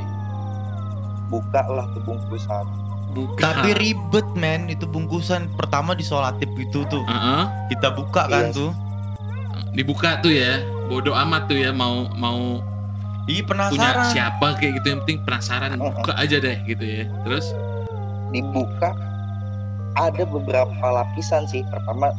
Buka 1.27 1.62
lah 1.65 1.88
tuh 1.95 2.03
bungkusan. 2.03 2.65
Buka. 3.12 3.43
Tapi 3.43 3.75
ribet 3.75 4.27
men, 4.36 4.67
itu 4.67 4.84
bungkusan 4.84 5.51
pertama 5.55 5.91
disolatif 5.91 6.47
gitu 6.55 6.84
tuh. 6.88 7.03
Heeh. 7.03 7.43
Kita 7.69 7.91
buka 7.91 8.27
kan 8.27 8.51
Iya. 8.51 8.55
tuh. 8.55 8.71
Dibuka 9.71 10.19
tuh 10.19 10.31
ya. 10.31 10.60
Bodoh 10.88 11.15
amat 11.15 11.47
tuh 11.47 11.55
ya 11.55 11.71
mau 11.71 12.12
mau 12.13 12.60
Ih 13.29 13.39
punya 13.45 13.71
penasaran. 13.71 14.12
siapa 14.12 14.47
kayak 14.60 14.81
gitu 14.81 14.88
yang 14.91 14.99
penting 15.05 15.19
penasaran 15.23 15.79
buka 15.79 16.12
aja 16.19 16.36
deh 16.36 16.57
gitu 16.65 16.84
ya. 16.84 17.03
Terus 17.23 17.55
Dibuka 18.31 18.91
ada 19.95 20.23
beberapa 20.23 20.84
lapisan 20.84 21.47
sih. 21.47 21.63
Pertama 21.67 22.12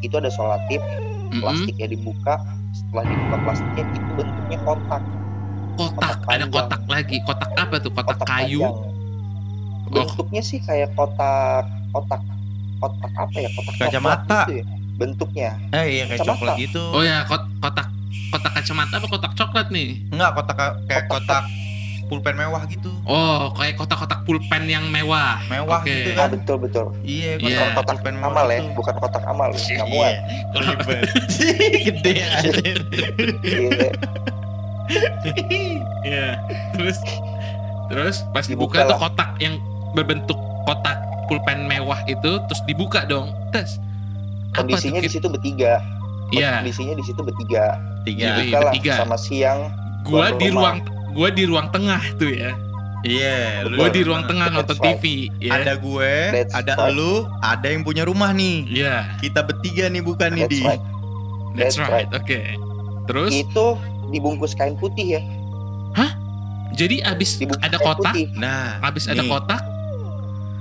itu 0.00 0.16
ada 0.16 0.28
solatif, 0.28 0.80
mm-mm, 0.80 1.40
plastiknya 1.40 1.92
dibuka. 1.92 2.40
Setelah 2.72 3.04
dibuka 3.04 3.36
plastiknya 3.42 3.84
itu 3.84 3.98
bentuknya 4.14 4.58
kotak. 4.64 5.02
Kotak, 5.76 6.14
kotak 6.18 6.32
ada 6.32 6.44
kotak 6.48 6.80
lagi. 6.86 7.16
Kotak 7.22 7.50
apa 7.54 7.74
tuh? 7.76 7.90
Kotak, 7.90 8.16
kotak 8.16 8.26
kayu. 8.26 8.60
panjang. 8.60 8.76
Bentuknya 9.86 10.42
sih 10.42 10.58
kayak 10.58 10.90
kotak 10.92 11.64
kotak 11.90 12.20
kotak 12.76 13.12
apa 13.14 13.36
ya? 13.36 13.48
Kotak 13.52 13.74
Kacamata. 13.78 14.40
gitu 14.42 14.52
ya, 14.54 14.64
bentuknya. 14.96 15.50
Eh 15.70 15.86
iya 15.92 16.04
kayak 16.04 16.20
Kacamata. 16.20 16.34
coklat 16.34 16.56
gitu. 16.58 16.82
Oh 16.90 17.02
ya, 17.02 17.22
kot- 17.24 17.48
kotak 17.56 17.86
kotak 18.26 18.52
kacamata 18.52 18.94
apa 18.96 19.06
kotak 19.06 19.32
coklat 19.34 19.66
nih? 19.70 19.88
Enggak 20.10 20.30
kotak 20.34 20.56
kayak 20.56 21.04
Kotak- 21.06 21.08
kotak 21.08 21.44
pulpen 22.06 22.34
mewah 22.34 22.62
gitu. 22.66 22.86
Oh, 23.02 23.50
kayak 23.52 23.74
kotak-kotak 23.74 24.22
pulpen 24.22 24.62
yang 24.64 24.86
mewah. 24.86 25.42
Mewah 25.48 25.82
Oke. 25.82 25.90
gitu 25.90 26.10
Ah 26.12 26.18
kan. 26.20 26.28
betul 26.32 26.56
betul. 26.56 26.86
Iya, 27.02 27.34
Iya. 27.36 27.58
kotak, 27.58 27.66
Kotak 27.74 27.86
pulpen 27.98 28.14
mewah 28.16 28.30
amal 28.30 28.46
ya, 28.46 28.58
gitu. 28.62 28.70
bukan 28.74 28.94
kotak 28.96 29.24
amal. 29.26 29.50
Nggak 29.50 29.66
Iya. 29.74 29.84
muat. 29.90 30.14
Ribet. 30.54 31.02
Gede 31.82 32.12
aja. 32.22 32.50
Iya. 34.86 35.10
Iya. 36.06 36.28
Terus 36.78 36.98
terus 37.86 38.16
pas 38.34 38.46
Dibuka 38.46 38.82
dibuka 38.82 38.90
tuh 38.90 38.98
kotak 38.98 39.30
yang 39.38 39.58
berbentuk 39.94 40.38
kotak 40.66 40.98
pulpen 41.26 41.66
mewah 41.66 41.98
itu 42.06 42.38
terus 42.46 42.60
dibuka 42.66 43.06
dong. 43.06 43.34
Tes. 43.50 43.78
Kondisinya 44.54 45.02
di 45.02 45.10
situ 45.10 45.26
bertiga. 45.26 45.82
Iya. 46.30 46.62
Kondisinya 46.62 46.94
di 46.98 47.04
situ 47.06 47.20
bertiga. 47.22 47.78
Tiga. 48.06 48.38
Yoi. 48.38 48.50
Buka 48.50 48.58
lah 48.58 48.72
bertiga. 48.72 48.94
sama 49.02 49.16
siang. 49.18 49.60
Gua 50.06 50.30
di 50.34 50.48
rumah. 50.50 50.78
ruang 50.78 50.78
gua 51.16 51.28
di 51.34 51.42
ruang 51.46 51.68
tengah 51.74 52.02
tuh 52.18 52.30
ya. 52.30 52.52
Iya, 53.06 53.62
lu 53.70 53.78
Gua 53.78 53.88
di 53.92 54.02
ruang 54.02 54.26
tengah 54.26 54.50
That's 54.50 54.56
nonton 54.66 54.76
right. 54.82 54.98
TV 54.98 55.04
ya. 55.38 55.62
Ada 55.62 55.72
gue, 55.78 56.14
That's 56.34 56.54
ada 56.58 56.74
right. 56.74 56.90
lu, 56.90 57.22
ada 57.38 57.66
yang 57.70 57.86
punya 57.86 58.02
rumah 58.02 58.34
nih. 58.34 58.66
Iya, 58.66 59.14
Kita 59.22 59.46
bertiga 59.46 59.86
nih 59.86 60.02
bukan 60.02 60.34
nih 60.34 60.42
That's 60.42 60.50
di. 60.50 60.60
right. 60.66 60.82
that's 61.54 61.76
That's 61.78 61.86
right. 61.86 62.08
Oke. 62.10 62.40
Terus 63.06 63.32
Itu 63.46 63.78
dibungkus 64.16 64.56
kain 64.56 64.74
putih 64.74 65.20
ya. 65.20 65.22
jadi 66.74 67.00
abis 67.08 67.40
Dibungkus 67.40 67.62
ada 67.62 67.78
kotak, 67.78 68.12
putih. 68.12 68.26
Nah, 68.36 68.76
abis 68.84 69.08
ada 69.08 69.22
nih, 69.22 69.30
kotak, 69.30 69.62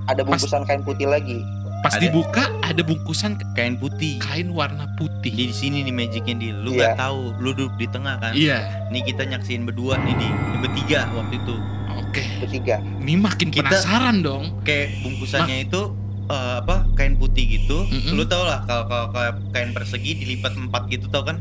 Ada 0.05 0.21
bungkusan 0.21 0.63
kain 0.63 0.79
putih 0.85 1.09
lagi. 1.09 1.39
pas 1.81 1.97
Ada. 1.97 2.07
dibuka 2.07 2.43
ada 2.61 2.81
bungkusan 2.81 3.35
kain 3.53 3.75
putih. 3.75 4.17
kain 4.17 4.47
warna 4.49 4.85
putih. 4.95 5.33
Di 5.33 5.49
sini 5.51 5.81
nih 5.81 5.91
magicnya 5.91 6.33
di. 6.33 6.49
Lu 6.55 6.71
Iya. 6.73 6.93
gak 6.93 7.03
tahu, 7.03 7.19
lu 7.37 7.51
duduk 7.51 7.73
di 7.75 7.85
tengah 7.85 8.15
kan. 8.17 8.31
Iya. 8.31 8.89
Nih 8.89 9.01
kita 9.03 9.27
nyaksiin 9.27 9.65
berdua 9.65 9.97
nih 10.01 10.15
di, 10.15 10.27
di 10.29 10.57
bertiga 10.61 11.09
waktu 11.11 11.35
itu. 11.35 11.55
Oke. 11.99 12.23
Bertiga. 12.41 12.75
Ini 13.01 13.13
makin 13.17 13.47
Kita- 13.49 13.69
penasaran 13.69 14.21
dong. 14.21 14.61
Kayak 14.61 14.97
bungkusannya 15.03 15.57
itu 15.67 15.81
eh, 16.25 16.53
apa 16.57 16.85
kain 16.95 17.17
putih 17.17 17.45
gitu. 17.59 17.85
Mm-mm. 17.85 18.17
Lu 18.17 18.23
tau 18.25 18.45
lah 18.45 18.65
kalau 18.65 19.09
kain 19.51 19.73
persegi 19.73 20.15
dilipat 20.15 20.55
empat 20.55 20.89
gitu 20.89 21.05
tau 21.11 21.21
kan? 21.21 21.37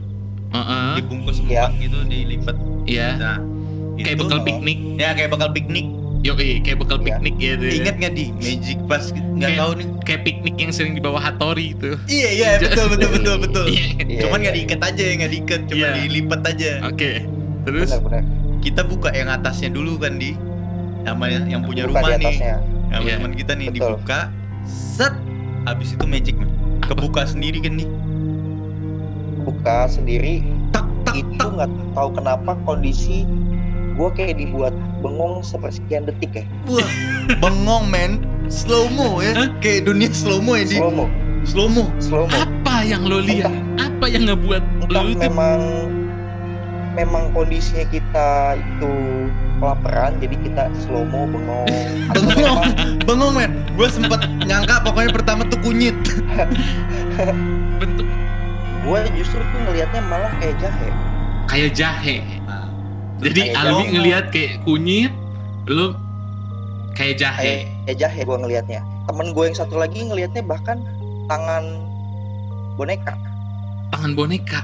Heeh. 0.54 0.88
Dibungkus 0.96 1.38
Iya. 1.40 1.66
empat 1.66 1.72
gitu 1.78 1.98
dilipat. 2.04 2.56
Iya. 2.86 3.08
Nah, 3.16 3.38
Kayak 3.94 4.06
itu 4.08 4.22
bekal 4.22 4.40
piknik. 4.42 4.78
ya 4.96 5.08
kayak 5.12 5.30
bakal 5.30 5.48
piknik. 5.50 5.86
Yoi, 6.24 6.56
kayak 6.58 6.78
bekal 6.80 6.98
Iya. 6.98 7.06
piknik 7.12 7.34
gitu. 7.36 7.64
ya. 7.64 7.74
Ingat 7.76 7.94
nggak 7.98 8.12
di 8.12 8.24
magic 8.34 8.78
pas 8.86 9.04
nggak 9.12 9.50
tahu 9.54 9.70
nih. 9.76 9.86
Kayak 10.02 10.20
piknik 10.24 10.54
yang 10.56 10.72
sering 10.72 10.94
dibawa 10.94 11.18
Hattori 11.18 11.74
itu. 11.74 11.90
Iya 12.06 12.28
iya 12.32 12.48
betul 12.58 12.86
betul 12.88 13.10
betul 13.12 13.36
betul. 13.40 13.64
Iya. 13.68 13.84
Iya, 14.00 14.20
Cuman 14.24 14.38
iya. 14.38 14.42
nggak 14.42 14.54
diikat 14.56 14.80
aja 14.80 15.02
nggak 15.14 15.30
diikat, 15.30 15.60
cuma 15.66 15.76
Iya. 15.76 15.90
dilipat 16.00 16.40
aja. 16.46 16.70
Oke. 16.86 17.10
Terus 17.64 17.88
Benar-benar. 17.90 18.22
Kita 18.60 18.80
buka 18.82 19.08
yang 19.10 19.28
atasnya 19.28 19.68
dulu 19.68 19.98
kan 19.98 20.16
di 20.16 20.32
sama 21.04 21.28
yang, 21.28 21.44
yang 21.46 21.60
punya 21.60 21.84
Buka 21.84 22.00
rumah 22.00 22.08
di 22.08 22.16
nih. 22.16 22.24
atasnya. 22.24 22.54
Sama 22.88 23.02
Iya. 23.02 23.14
teman 23.18 23.32
kita 23.34 23.52
nih 23.54 23.66
Betul. 23.68 23.80
dibuka, 23.90 24.18
set, 24.64 25.14
habis 25.64 25.88
itu 25.92 26.04
magic. 26.06 26.36
Kebuka 26.80 27.22
sendiri 27.24 27.58
kan 27.60 27.74
nih. 27.74 27.88
Buka 29.64 29.88
sendiri 29.88 30.44
Tak 30.76 30.84
tak 31.08 31.16
itu 31.16 31.40
tak. 31.40 31.56
nggak 31.56 31.70
tahu 31.96 32.08
kenapa 32.12 32.52
kondisi 32.68 33.24
gue 33.96 34.08
kayak 34.12 34.36
dibuat 34.36 34.76
bengong 35.00 35.40
sepersekian 35.40 36.04
detik 36.04 36.36
ya 36.36 36.44
Wah, 36.68 36.84
bengong 37.40 37.88
men. 37.88 38.12
Slow 38.44 38.92
mo 38.92 39.24
ya. 39.24 39.32
Hah? 39.32 39.48
Kayak 39.64 39.88
dunia 39.88 40.12
slow 40.12 40.44
mo 40.44 40.52
ya 40.52 40.68
di 40.68 40.76
slow 40.76 40.92
mo 40.92 41.06
slow 41.48 41.64
mo. 41.64 41.84
slow 41.96 42.28
mo 42.28 42.36
Apa 42.36 42.84
yang 42.84 43.08
lo 43.08 43.24
lihat? 43.24 43.48
Apa 43.80 44.04
yang 44.04 44.28
ngebuat 44.28 44.60
entah 44.84 45.00
lo 45.00 45.08
itu 45.08 45.20
memang 45.24 45.60
memang 46.92 47.32
kondisinya 47.32 47.88
kita 47.88 48.28
itu 48.60 48.92
kelaparan 49.56 50.12
jadi 50.20 50.36
kita 50.44 50.62
slow 50.84 51.08
mo 51.08 51.24
bengong 51.32 51.72
Bengong. 52.12 52.36
memang 52.36 53.00
Bengong 53.08 53.32
men. 53.32 53.50
Gue 53.80 53.88
sempet 53.88 54.20
nyangka 54.44 54.84
pokoknya 54.84 55.08
pertama 55.08 55.48
tuh 55.48 55.56
kunyit. 55.64 55.96
bentuk 57.80 58.06
gue 58.84 58.98
justru 59.14 59.40
tuh 59.42 59.60
ngelihatnya 59.62 60.02
malah 60.02 60.32
kayak 60.36 60.56
jahe 60.58 60.88
kayak 61.46 61.70
jahe? 61.72 62.16
Jadi 63.16 63.40
Kayak 63.46 63.60
Alwi 63.62 63.84
ngelihat 63.90 64.24
kayak 64.28 64.52
kunyit, 64.62 65.12
lo 65.66 65.94
kayak 66.92 67.16
jahe. 67.16 67.40
kayak 67.40 67.64
kayak 67.84 67.98
jahe 67.98 68.20
gue 68.22 68.36
ngelihatnya 68.36 68.80
temen 69.04 69.26
gue 69.30 69.44
yang 69.44 69.54
satu 69.54 69.76
lagi 69.76 70.00
ngelihatnya 70.02 70.42
bahkan 70.42 70.80
tangan 71.26 71.64
boneka 72.74 73.14
Tangan 73.90 74.12
boneka. 74.12 74.60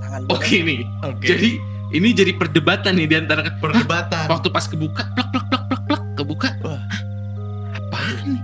tangan 0.00 0.20
boneka 0.24 0.36
Oke 0.36 0.56
nih. 0.62 0.80
Oke. 1.02 1.26
Jadi 1.26 1.50
ini 1.90 2.08
jadi 2.10 2.32
perdebatan 2.32 2.94
nih 2.94 3.06
di 3.06 3.16
antara 3.18 3.42
perdebatan. 3.62 4.24
waktu 4.26 4.48
pas 4.48 4.64
kebuka 4.64 5.02
plak 5.10 5.28
plak 5.28 5.44
plak 5.46 5.62
plak 5.66 5.82
plak 5.84 6.02
kebuka. 6.14 6.48
Wah. 6.62 6.72
"Ah, 6.72 6.82
Apaan 7.76 8.26
nih? 8.30 8.42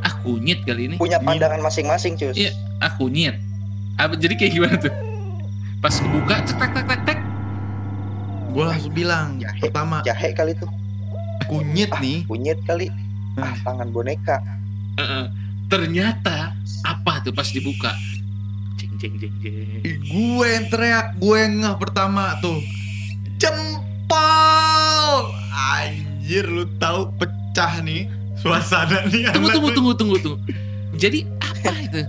Ah 0.00 0.12
kunyit 0.20 0.58
kali 0.62 0.82
ini. 0.86 0.96
punya 0.96 1.18
pandangan 1.18 1.58
masing-masing 1.58 2.14
cus 2.14 2.36
Iya. 2.36 2.52
Ah 2.78 2.92
kunyit. 2.92 3.38
Apa 3.98 4.14
jadi 4.16 4.34
kayak 4.34 4.52
gimana 4.52 4.76
tuh? 4.78 4.92
Pas 5.78 5.94
kebuka 5.94 6.34
cek 6.46 6.56
tek 6.56 6.70
tek 6.72 6.84
tek 6.86 7.00
tek. 7.04 7.18
Gue 8.52 8.64
langsung 8.68 8.92
bilang 8.92 9.40
Jahe. 9.40 9.60
pertama 9.64 10.04
jahe 10.04 10.28
kali 10.36 10.52
tuh 10.52 10.68
kunyit 11.48 11.88
ah 11.88 12.04
nih. 12.04 12.20
kunyit 12.28 12.60
kali 12.62 12.92
ah 13.34 13.56
tangan 13.64 13.88
boneka 13.88 14.44
Heeh. 15.00 15.24
ternyata 15.66 16.52
apa 16.84 17.24
tuh 17.24 17.32
pas 17.32 17.48
dibuka? 17.48 17.96
Jeng 18.76 18.92
jeng 19.00 19.14
jeng 19.16 19.34
jeng. 19.40 19.80
Ih, 19.82 19.96
Gue 20.04 20.46
yang 20.52 20.66
teriak, 20.68 21.16
gue 21.16 21.32
yang 21.34 21.64
ngeh 21.64 21.76
pertama 21.80 22.36
tuh. 22.38 22.60
Jempol. 23.40 25.32
Anjir 25.50 26.44
lu 26.44 26.68
tahu 26.76 27.08
pecah 27.16 27.80
nih 27.80 28.04
suasana 28.36 29.08
nih. 29.08 29.32
Tunggu 29.32 29.48
tunggu 29.48 29.68
tuh. 29.70 29.74
tunggu 29.74 29.92
tunggu 29.96 30.16
tunggu. 30.20 30.38
Jadi 30.94 31.24
apa 31.40 31.72
itu? 31.80 32.02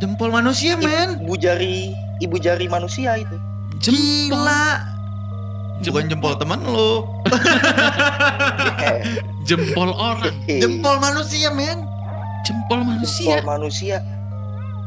Jempol 0.00 0.32
manusia 0.32 0.80
men. 0.80 1.20
ibu 1.20 1.36
jari 1.36 1.92
ibu 2.24 2.36
jari 2.40 2.66
manusia 2.66 3.20
itu 3.20 3.36
Jempol. 3.80 4.40
Gila. 4.40 4.64
Bukan 5.80 6.12
jempol 6.12 6.36
teman 6.36 6.60
lu. 6.68 7.08
Eh, 8.84 9.00
Jempol 9.48 9.96
orang. 9.96 10.36
Jempol 10.44 10.96
manusia 11.00 11.48
men. 11.52 11.84
Jempol 12.44 12.84
jempol 12.84 12.96
manusia. 12.96 13.40
manusia 13.44 13.96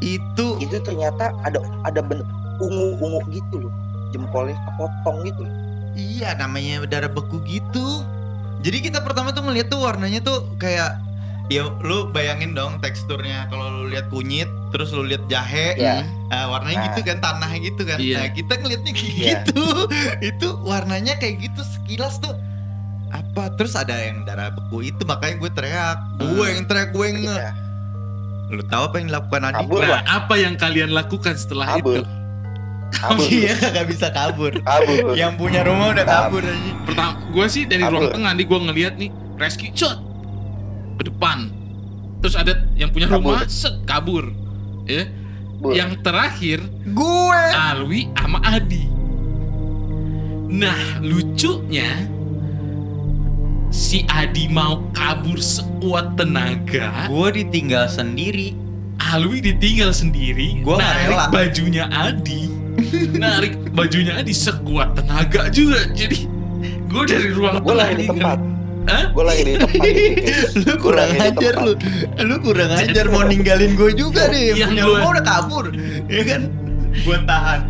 Itu 0.02 0.60
itu 0.60 0.78
ternyata 0.84 1.34
ada 1.45 1.62
ada 1.86 2.02
bentuk 2.04 2.28
ungu-ungu 2.62 3.21
gitu 3.34 3.65
loh 3.65 3.73
jempolnya 4.13 4.54
kepotong 4.69 5.26
gitu 5.26 5.43
iya 5.97 6.34
namanya 6.38 6.86
darah 6.89 7.10
beku 7.10 7.41
gitu. 7.45 8.02
Jadi 8.63 8.80
kita 8.89 9.04
pertama 9.04 9.36
tuh 9.36 9.43
ngeliat 9.45 9.67
tuh 9.67 9.84
warnanya 9.84 10.23
tuh 10.23 10.56
kayak 10.56 10.95
ya 11.54 11.70
lu 11.80 12.10
bayangin 12.10 12.52
dong 12.52 12.78
teksturnya. 12.80 13.46
Kalau 13.48 13.70
lu 13.70 13.84
lihat 13.88 14.10
kunyit 14.10 14.50
terus 14.70 14.89
lu 14.89 15.06
lihat 15.06 15.22
jahe 15.28 15.78
ya 15.78 16.02
Nah, 16.28 16.50
warnanya 16.50 16.78
Nah. 16.80 16.86
gitu 16.89 17.00
kan 17.06 17.18
tanah 17.20 17.52
gitu 17.56 17.82
kan. 17.86 17.98
Iya. 17.98 18.18
Nah, 18.18 18.30
kita 18.34 18.54
ngeliatnya 18.58 18.92
kayak 18.92 19.13
Iya. 19.13 19.30
gitu. 19.46 19.63
itu 20.34 20.48
warnanya 20.62 21.13
kayak 21.16 21.36
gitu 21.39 21.62
sekilas 21.63 22.18
tuh. 22.18 22.34
Apa? 23.08 23.54
Terus 23.54 23.78
ada 23.78 23.94
yang 23.94 24.26
darah 24.26 24.50
beku 24.50 24.82
itu 24.82 25.06
makanya 25.06 25.38
gue 25.38 25.52
teriak. 25.54 25.98
Gue 26.18 26.46
yang 26.50 26.66
teriak 26.66 26.89
gue 26.89 27.06
yang 27.06 27.20
nge 27.22 27.38
iya. 27.38 27.52
lu 28.50 28.62
tahu 28.63 28.84
apa 28.86 28.96
yang 28.98 29.08
dilakukan 29.10 29.42
Adi 29.44 29.56
kabur 29.56 29.80
Nah, 29.80 29.89
lah 29.89 30.02
apa 30.06 30.34
yang 30.36 30.54
kalian 30.56 30.89
lakukan 30.89 31.34
setelah 31.34 31.66
kabur. 31.72 32.02
Itu? 32.02 32.04
kabur. 32.92 33.26
Iya 33.34 33.54
kagak 33.56 33.86
bisa 33.88 34.08
kabur. 34.10 34.54
Kabur. 34.60 35.13
Yang 35.13 35.34
punya 35.38 35.62
rumah 35.62 35.89
udah 35.92 36.06
kabur 36.06 36.42
aja 36.42 36.72
Pertama, 36.84 37.13
gue 37.30 37.46
sih 37.48 37.63
dari 37.63 37.82
Kabur. 37.82 37.94
ruang 38.00 38.10
tengah 38.12 38.32
nih 38.32 38.46
gue 38.46 38.60
ngeliat 38.60 38.94
nih 38.96 39.10
rescue 39.36 39.74
shot 39.74 39.98
ke 41.04 41.12
depan. 41.12 41.52
Terus 42.24 42.39
ada 42.39 42.63
yang 42.80 42.88
punya 42.96 43.12
Kabur. 43.12 43.36
rumah 43.36 43.44
set 43.52 43.76
kabur. 43.84 44.32
Ya. 44.88 45.12
Kabur. 45.60 45.76
Yang 45.76 45.92
terakhir 46.00 46.60
gue 46.88 47.42
Alwi 47.52 48.08
sama 48.16 48.39
Adi. 48.48 48.86
Nah, 50.54 51.04
lucunya 51.04 52.08
si 53.68 54.08
Adi 54.08 54.48
mau 54.48 54.88
kabur 54.96 55.42
sekuat 55.42 56.16
tenaga, 56.16 57.10
gue 57.10 57.28
ditinggal 57.44 57.89
sendiri 57.89 58.54
Alwi 59.02 59.42
ditinggal 59.42 59.92
sendiri, 59.92 60.62
nggak 60.63 60.80
narik 60.80 61.10
rela. 61.10 61.26
bajunya 61.34 61.86
Adi, 61.89 62.48
narik 63.18 63.58
bajunya 63.74 64.22
Adi 64.22 64.32
sekuat 64.32 64.96
tenaga 64.96 65.50
juga. 65.50 65.89
Jadi 65.92 66.30
gue 66.88 67.04
dari 67.10 67.30
ruang 67.34 67.60
gue 67.60 67.74
tengah 67.74 67.84
lagi 67.84 67.96
di 67.98 68.06
nih 68.06 68.10
tempat 68.13 68.53
Hah? 68.84 69.04
gue 69.10 69.24
lagi 69.24 69.41
di 69.43 69.54
tempat 69.56 69.84
lu 70.63 70.74
kurang 70.78 71.10
ajar 71.15 71.54
lu. 71.58 71.74
Lu 72.19 72.36
kurang 72.39 72.72
ajar 72.74 73.06
mau 73.08 73.24
ninggalin 73.24 73.74
gue 73.74 73.91
juga 73.93 74.28
deh 74.28 74.52
yang 74.52 74.72
Yang 74.72 74.72
punya 74.72 74.84
gua- 74.86 75.13
udah 75.13 75.24
kabur 75.24 75.65
ya 76.08 76.24
kan? 76.24 76.41
Gue 76.93 77.17
tahan. 77.24 77.62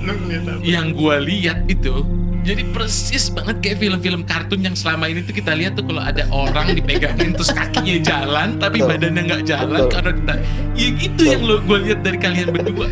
Lu 0.00 0.12
ngeliat 0.16 0.44
apa? 0.46 0.60
Yang 0.62 0.86
gue 0.94 1.16
lihat 1.26 1.58
itu 1.66 1.94
jadi 2.40 2.64
persis 2.72 3.28
banget 3.28 3.60
kayak 3.60 3.76
film-film 3.78 4.24
kartun 4.24 4.64
yang 4.64 4.72
selama 4.72 5.04
ini 5.06 5.20
tuh 5.20 5.36
kita 5.36 5.52
lihat 5.52 5.76
tuh 5.76 5.84
kalau 5.84 6.00
ada 6.00 6.24
orang 6.32 6.72
dipegangin 6.72 7.36
terus 7.36 7.52
kakinya 7.52 8.00
jalan 8.00 8.56
tapi 8.56 8.80
Betul. 8.80 8.90
badannya 8.96 9.22
nggak 9.28 9.42
jalan 9.44 9.80
Betul. 9.84 9.92
karena 9.92 10.10
kita 10.16 10.34
ya 10.72 10.88
gitu 10.96 11.22
yang 11.28 11.42
lo 11.44 11.60
gue 11.60 11.78
lihat 11.84 12.00
dari 12.00 12.16
kalian 12.16 12.48
berdua 12.48 12.86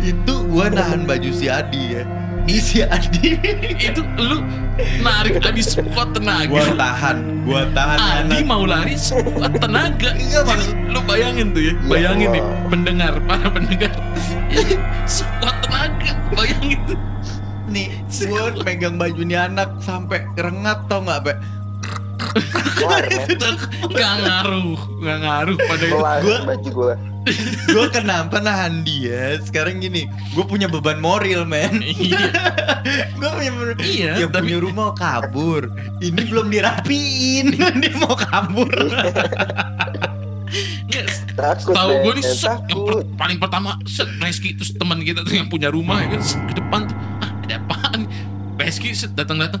itu 0.00 0.34
gua 0.48 0.72
nahan 0.72 1.04
baju 1.04 1.28
si 1.28 1.44
Adi 1.44 2.00
ya 2.00 2.02
ini 2.46 2.62
si 2.62 2.78
Adi. 2.80 3.34
Itu 3.74 4.06
lu 4.16 4.38
narik 5.02 5.42
Adi 5.42 5.62
sekuat 5.62 6.14
tenaga. 6.14 6.46
Gua 6.46 6.62
tahan 6.78 7.16
gua 7.42 7.62
tahan 7.74 7.98
Adi 7.98 8.38
anak 8.38 8.46
mau 8.46 8.62
lari 8.62 8.94
sekuat 8.94 9.58
tenaga. 9.58 10.14
Iya, 10.14 10.46
maksud- 10.46 10.78
lu 10.86 11.00
bayangin 11.02 11.50
tuh 11.50 11.62
ya 11.66 11.72
Ya 11.74 11.82
bayangin 11.90 12.28
nih 12.38 12.42
pendengar 12.70 13.12
para 13.26 13.46
pendengar. 13.50 13.90
Sekuat 15.10 15.56
tenaga 15.66 16.12
bayangin 16.30 16.78
tuh. 16.86 16.98
Nih 17.66 17.98
gua 18.30 18.54
megang 18.62 18.94
baju 18.94 19.20
nih 19.20 19.38
anak 19.42 19.68
sampai 19.82 20.22
rengat 20.38 20.86
tau 20.86 21.02
nggak 21.02 21.34
kelar 22.76 23.04
men 23.10 23.28
nggak 23.90 24.14
ngaruh 24.22 24.78
nggak 25.02 25.18
ngaruh 25.20 25.56
pada 25.58 25.84
itu. 25.84 25.96
Gua- 25.98 26.44
baju 26.46 26.68
gue 26.70 26.94
gua 27.74 27.86
kenapa 27.90 28.38
nahan 28.38 28.86
dia 28.86 29.38
sekarang 29.42 29.82
gini 29.82 30.06
gua 30.32 30.46
punya 30.46 30.70
beban 30.70 31.02
moral 31.02 31.42
men. 31.46 31.82
Iya. 31.82 32.18
Gua 33.18 33.34
punya 33.34 33.50
iya 33.82 34.12
yang 34.22 34.30
tapi 34.30 34.54
punya 34.54 34.62
rumah 34.62 34.94
kabur. 34.94 35.66
Ini 35.98 36.22
belum 36.30 36.46
dirapiin 36.54 37.58
dia 37.82 37.92
mau 37.98 38.14
kabur. 38.14 38.70
Takut 41.36 41.76
tahu 41.76 41.90
gue 42.00 42.12
nih 42.16 42.24
set, 42.24 42.48
yang 42.72 42.80
per- 42.88 43.04
paling 43.20 43.36
pertama 43.36 43.76
set 43.84 44.08
Reski 44.24 44.56
terus 44.56 44.72
teman 44.72 45.04
kita 45.04 45.20
tuh 45.20 45.36
yang 45.36 45.52
punya 45.52 45.68
rumah 45.68 46.00
ya 46.00 46.16
kan 46.16 46.22
set, 46.24 46.40
ke 46.48 46.54
depan 46.56 46.88
tuh 46.88 46.96
ah 47.20 47.30
ada 47.44 47.54
apaan 47.60 48.00
Reski 48.56 48.96
set 48.96 49.12
datang 49.12 49.44
datang 49.44 49.60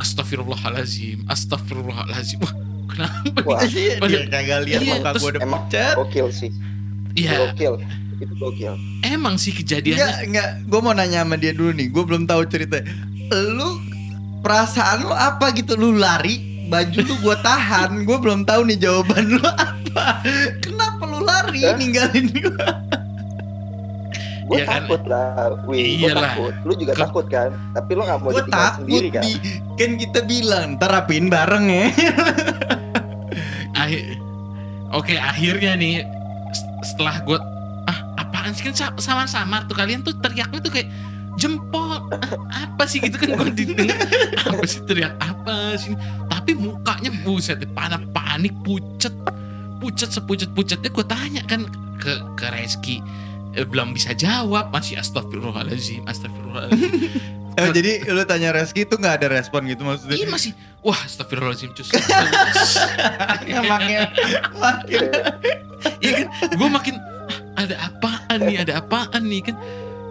Astagfirullahalazim 0.00 1.28
Astagfirullahalazim 1.28 2.40
wah 2.40 2.54
kenapa 2.88 3.20
nih? 3.36 3.44
Wah. 3.44 3.60
Iya, 3.68 3.92
dia 4.00 4.20
kagak 4.32 4.60
lihat 4.64 4.80
Iya, 4.80 4.92
muka 4.96 5.10
gua 5.20 5.28
udah 5.36 5.42
pucat 5.44 5.94
gokil 6.00 6.28
sih 6.32 6.50
Iya 7.12 7.30
gokil 7.44 7.74
itu 8.16 8.34
gokil 8.36 8.74
emang 9.02 9.34
sih 9.34 9.50
Enggak, 9.50 9.80
kejadiannya 9.80 10.08
enggak. 10.22 10.48
Gue 10.64 10.80
mau 10.80 10.92
nanya 10.92 11.24
sama 11.24 11.34
dia 11.34 11.50
dulu 11.50 11.72
nih. 11.72 11.88
Gue 11.88 12.04
belum 12.04 12.24
tahu 12.24 12.44
cerita. 12.46 12.84
Lu 13.32 13.80
perasaan 14.40 15.02
lu 15.02 15.10
apa 15.10 15.50
gitu? 15.50 15.72
Lu 15.72 15.92
lari, 15.92 16.36
baju 16.66 17.00
lu 17.00 17.14
gue 17.16 17.36
tahan. 17.40 18.04
Gue 18.04 18.16
belum 18.16 18.44
tahu 18.44 18.68
nih 18.68 18.78
jawaban 18.78 19.24
lu 19.32 19.42
apa. 19.42 20.20
Kenapa 20.60 21.02
lu 21.02 21.20
lari 21.20 21.64
Hah? 21.64 21.74
ninggalin 21.74 22.28
gue? 22.28 22.64
gue 24.44 24.58
Iya 24.58 24.66
kan? 24.66 24.82
takut 24.82 25.02
lah 25.06 25.62
wih 25.62 25.94
gue 25.96 26.10
takut 26.10 26.50
lu 26.66 26.72
juga 26.74 26.92
Ke- 26.92 27.02
takut 27.06 27.26
kan 27.30 27.54
tapi 27.70 27.90
lu 27.94 28.02
nggak 28.02 28.18
mau 28.18 28.28
Gue 28.28 28.42
ditinggal 28.42 28.58
takut 28.66 28.78
sendiri 28.82 29.08
kan 29.08 29.22
di 29.22 29.32
kan 29.78 29.90
kita 29.94 30.20
bilang 30.26 30.66
ntar 30.74 30.90
rapiin 30.90 31.26
bareng 31.26 31.66
ya. 31.70 31.86
Akhir- 33.72 34.18
Oke 34.90 35.14
akhirnya 35.14 35.78
nih 35.78 36.02
setelah 37.00 37.16
gue 37.24 37.38
ah 37.88 37.98
apaan 38.14 38.52
sih 38.52 38.60
kan 38.62 38.76
sa- 38.76 38.92
sama-sama 38.94 39.64
tuh 39.64 39.72
kalian 39.72 40.04
tuh 40.04 40.12
teriaknya 40.14 40.60
tuh 40.60 40.68
kayak 40.68 40.92
jempol 41.34 41.96
Ah, 42.12 42.68
apa 42.68 42.84
sih? 42.84 43.00
Gitu 43.00 43.16
kan 43.16 43.32
gue 43.32 43.48
didengar 43.56 43.96
apa 44.36 44.64
sih 44.64 44.84
teriak 44.84 45.16
apa 45.16 45.80
sih 45.80 45.96
tapi 46.28 46.52
mukanya 46.52 47.08
buset 47.24 47.56
panik 47.72 48.04
panik 48.12 48.52
pucet 48.60 49.16
pucet 49.80 50.12
sepucet 50.12 50.52
pucetnya 50.52 50.92
gue 50.92 51.06
tanya 51.08 51.40
kan 51.48 51.64
ke 51.96 52.20
ke 52.36 52.46
Reski 52.52 53.00
Eh, 53.54 53.66
belum 53.66 53.94
bisa 53.94 54.14
jawab. 54.14 54.70
Masih 54.70 54.98
astagfirullahaladzim 54.98 56.06
astagfirullahaladzim. 56.06 56.90
Oh, 57.58 57.70
jadi 57.76 58.06
lu 58.10 58.22
tanya 58.24 58.54
Reski 58.54 58.86
itu 58.86 58.94
nggak 58.94 59.22
ada 59.22 59.26
respon 59.30 59.66
gitu 59.66 59.82
maksudnya? 59.82 60.16
Iya 60.16 60.26
masih. 60.30 60.52
Wah 60.80 61.00
astagfirullahaladzim 61.02 61.74
cus. 61.74 61.90
Emangnya 63.50 64.10
makin 64.54 65.02
Iya 66.00 66.10
kan? 66.24 66.26
Gue 66.54 66.68
makin 66.68 66.94
"Ah, 67.56 67.66
ada 67.66 67.76
apaan 67.90 68.38
nih? 68.46 68.56
Ada 68.62 68.72
apaan 68.80 69.22
nih? 69.26 69.40
Kan? 69.50 69.56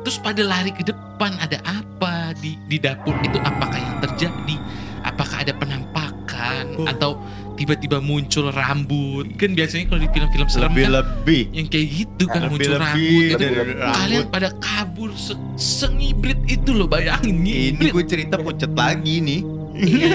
Terus 0.04 0.18
pada 0.20 0.42
lari 0.44 0.72
ke 0.72 0.84
depan 0.84 1.36
ada 1.40 1.60
apa 1.64 2.36
di 2.40 2.60
di 2.68 2.78
dapur? 2.80 3.16
Itu 3.24 3.40
apakah 3.40 3.80
yang 3.80 3.98
terjadi? 4.04 4.56
Apakah 5.04 5.48
ada 5.48 5.54
penampakan? 5.56 6.20
Oh. 6.80 6.88
atau 6.88 7.12
tiba-tiba 7.60 8.00
muncul 8.00 8.48
rambut 8.50 9.28
kan 9.36 9.52
biasanya 9.52 9.86
kalau 9.86 10.00
di 10.00 10.10
film-film 10.10 10.48
serem 10.48 10.64
kan 10.64 10.72
lebih-lebih. 10.72 11.44
yang 11.52 11.68
kayak 11.68 11.88
gitu 11.94 12.24
kan 12.26 12.42
muncul 12.46 12.56
Lebih-lebih 12.56 12.80
rambut 12.80 13.22
itu 13.22 13.36
dari 13.38 13.74
kalian 13.76 14.00
rambut. 14.18 14.32
pada 14.32 14.50
kabur 14.58 15.10
se 15.14 15.34
sengibrit 15.54 16.40
itu 16.48 16.72
loh 16.72 16.88
bayangin 16.88 17.36
Ini 17.36 17.52
ngibrit 17.76 17.92
gue 17.92 18.06
cerita 18.08 18.36
pucet 18.36 18.72
lagi 18.72 19.20
nih. 19.20 19.42
Iya. 19.76 20.12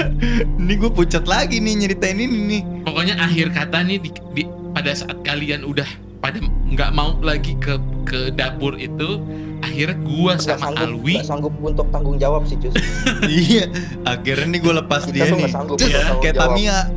ini 0.60 0.72
gue 0.74 0.90
pucet 0.90 1.24
lagi 1.24 1.56
nih 1.58 1.74
nyeritain 1.78 2.16
ini 2.16 2.38
nih. 2.46 2.62
pokoknya 2.82 3.14
akhir 3.18 3.46
kata 3.50 3.78
nih 3.82 3.98
di, 3.98 4.10
di- 4.32 4.50
pada 4.70 4.92
saat 4.92 5.20
kalian 5.20 5.62
udah 5.62 5.88
pada 6.18 6.38
nggak 6.40 6.90
mau 6.90 7.16
lagi 7.18 7.56
ke 7.56 7.76
ke 8.02 8.30
dapur 8.30 8.72
itu 8.74 9.20
akhirnya 9.62 9.96
gua 9.98 10.32
Nggak 10.34 10.42
sama 10.44 10.58
sanggup, 10.60 10.82
Alwi. 10.84 11.14
nggak 11.14 11.26
sanggup 11.26 11.54
untuk 11.58 11.86
tanggung 11.88 12.16
jawab 12.18 12.42
sih 12.44 12.56
Cus. 12.58 12.74
iya, 13.46 13.64
akhirnya 14.02 14.46
nih 14.48 14.60
gue 14.60 14.74
lepas 14.76 15.02
Kita 15.02 15.14
dia 15.14 15.22
tuh 15.22 15.30
nih. 15.30 15.40
nggak 15.40 15.52
sanggup 15.52 15.76
tanggung 15.78 16.20
kayak 16.20 16.34
jawab. 16.34 16.50
Tamiya. 16.50 16.78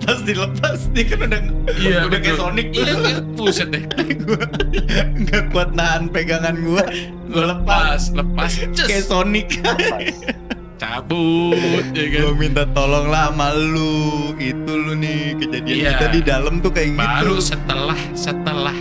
Pas 0.00 0.18
dilepas 0.22 0.78
dia 0.90 1.04
kan 1.04 1.18
udah 1.24 1.40
Iya, 1.74 1.98
udah 2.06 2.18
kayak. 2.18 2.36
Sonic 2.36 2.66
iya 2.70 2.92
iya, 2.94 3.18
buset 3.34 3.68
deh. 3.70 3.82
Gue 4.24 4.38
nggak 5.20 5.42
kuat 5.50 5.70
nahan 5.72 6.08
pegangan 6.08 6.54
gue 6.54 6.82
gue 7.26 7.44
lepas. 7.44 8.12
Lepas 8.12 8.52
lepas. 8.62 8.86
Kayak 8.86 9.04
Sonic. 9.04 9.48
Cabut 10.76 11.84
ya 11.92 12.06
kan? 12.08 12.20
Gue 12.22 12.34
minta 12.36 12.64
tolong 12.70 13.06
lah 13.06 13.30
sama 13.30 13.50
lu. 13.52 14.32
Itu 14.36 14.70
lu 14.70 14.94
nih. 14.94 15.38
Kejadian 15.38 15.76
Iya. 15.76 15.90
kita 15.92 16.06
di 16.10 16.20
dalam 16.22 16.54
tuh 16.60 16.70
kayak 16.70 16.94
baru 16.94 17.36
gitu 17.36 17.50
setelah 17.50 17.98
setelah 18.12 18.76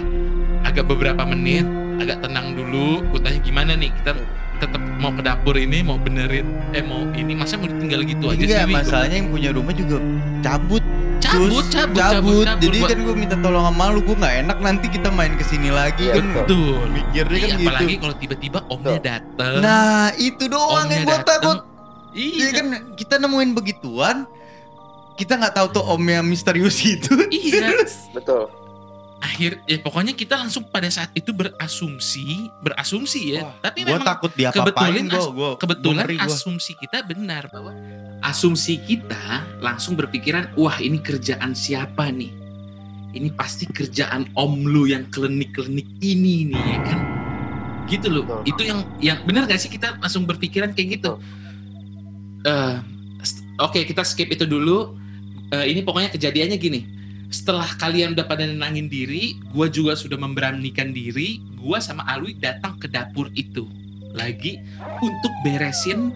agak 0.73 0.85
beberapa 0.87 1.21
menit 1.23 1.65
agak 1.95 2.17
tenang 2.19 2.51
dulu. 2.51 3.05
Gue 3.07 3.21
tanya 3.21 3.39
gimana 3.39 3.71
nih? 3.73 3.93
Kita 3.93 4.17
tetap 4.55 4.81
mau 4.95 5.11
ke 5.11 5.21
dapur 5.21 5.53
ini 5.53 5.83
mau 5.83 5.97
benerin 5.97 6.45
eh 6.71 6.79
mau 6.79 7.03
ini 7.11 7.35
masa 7.35 7.59
mau 7.59 7.67
ditinggal 7.67 7.99
gitu 8.05 8.25
aja 8.25 8.39
Enggak, 8.39 8.57
sih 8.57 8.65
Wi? 8.65 8.73
masalahnya 8.73 9.17
yang 9.17 9.29
punya 9.29 9.49
rumah 9.51 9.73
juga 9.73 9.97
cabut. 10.39 10.83
Cabut 11.19 11.63
Terus 11.63 11.67
cabut 11.69 11.95
cabut 11.95 12.43
cabut. 12.43 12.45
jadi 12.59 12.77
Gua- 12.77 12.89
kan 12.89 12.99
gue 13.01 13.15
minta 13.17 13.35
tolong 13.37 13.63
sama 13.65 13.85
lu 13.89 13.99
gue 14.01 14.15
nggak 14.15 14.35
enak 14.41 14.57
nanti 14.59 14.85
kita 14.87 15.07
main 15.09 15.33
ke 15.33 15.43
sini 15.43 15.69
lagi 15.69 16.03
Iya, 16.05 16.15
kan 16.15 16.25
betul. 16.33 16.79
mikirnya 16.89 17.37
kan 17.37 17.43
Iya, 17.43 17.55
gitu. 17.55 17.67
apalagi 17.69 17.95
kalau 17.97 18.15
tiba-tiba 18.17 18.59
omnya 18.67 18.99
dateng. 18.99 19.55
Nah 19.59 20.03
itu 20.17 20.43
doang 20.47 20.71
omnya 20.81 20.95
yang 20.95 21.05
gue 21.05 21.19
takut. 21.21 21.57
Iya. 22.13 22.31
Iya 22.33 22.49
kan 22.53 22.65
kita 22.93 23.15
nemuin 23.17 23.51
begituan 23.53 24.17
kita 25.13 25.33
nggak 25.35 25.53
tahu 25.53 25.67
tuh 25.71 25.83
om 25.85 26.01
yang 26.01 26.23
misterius 26.23 26.79
itu. 26.81 27.11
Iya. 27.29 27.59
Terus, 27.69 27.93
Betul. 28.11 28.47
Akhir 29.23 29.63
ya 29.63 29.79
pokoknya 29.79 30.11
kita 30.11 30.35
langsung 30.35 30.67
pada 30.67 30.91
saat 30.91 31.07
itu 31.15 31.31
berasumsi 31.31 32.51
berasumsi 32.59 33.33
ya. 33.33 33.47
Wah, 33.47 33.55
tapi 33.63 33.81
gue 33.81 33.89
memang 33.89 34.03
takut 34.03 34.35
dia 34.35 34.51
kebetulan 34.51 35.07
gue 35.07 35.15
as- 35.15 35.31
gue 35.31 35.49
kebetulan 35.55 36.03
asumsi 36.27 36.71
kita 36.75 36.97
benar 37.01 37.47
bahwa 37.47 37.71
asumsi 38.19 38.83
kita 38.83 39.23
langsung 39.57 39.95
berpikiran 39.95 40.51
wah 40.53 40.75
ini 40.77 40.99
kerjaan 40.99 41.55
siapa 41.55 42.11
nih? 42.11 42.35
Ini 43.13 43.31
pasti 43.31 43.63
kerjaan 43.63 44.27
om 44.33 44.65
lu 44.65 44.85
yang 44.85 45.07
klinik-klinik 45.07 45.87
ini 46.01 46.51
nih 46.51 46.63
ya 46.67 46.79
kan? 46.83 46.99
Gitu 47.85 48.07
loh. 48.09 48.23
Betul. 48.25 48.41
itu 48.45 48.61
yang 48.65 48.79
yang 48.99 49.17
benar 49.23 49.47
gak 49.47 49.59
sih 49.59 49.69
kita 49.69 49.95
langsung 49.97 50.27
berpikiran 50.27 50.71
kayak 50.71 50.99
gitu? 50.99 51.15
St- 53.21 53.43
oke 53.55 53.79
kita 53.79 54.03
skip 54.03 54.27
itu 54.27 54.43
dulu. 54.43 54.99
Eh, 55.47 55.69
ini 55.69 55.79
pokoknya 55.79 56.09
kejadiannya 56.09 56.57
gini 56.57 56.81
setelah 57.33 57.65
kalian 57.75 58.13
udah 58.13 58.23
pada 58.23 58.45
nenangin 58.45 58.85
diri 58.85 59.41
gua 59.49 59.65
juga 59.65 59.97
sudah 59.97 60.15
memberanikan 60.15 60.93
diri 60.93 61.41
gua 61.57 61.81
sama 61.81 62.05
Alwi 62.05 62.37
datang 62.37 62.77
ke 62.77 62.85
dapur 62.85 63.33
itu 63.33 63.65
lagi 64.13 64.61
untuk 65.01 65.33
beresin 65.41 66.13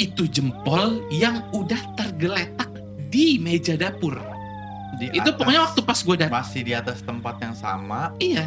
itu 0.00 0.24
jempol 0.24 1.04
yang 1.12 1.44
udah 1.52 1.76
tergeletak 1.92 2.70
di 3.10 3.34
meja 3.36 3.74
dapur. 3.74 4.14
Di 4.96 5.10
Itu 5.10 5.28
atas- 5.28 5.36
pokoknya 5.36 5.60
waktu 5.60 5.80
pas 5.82 5.98
gue 5.98 6.16
datang. 6.16 6.34
masih 6.38 6.60
di 6.62 6.72
atas 6.72 7.02
tempat 7.02 7.34
yang 7.38 7.52
sama 7.52 8.14
Iya, 8.16 8.46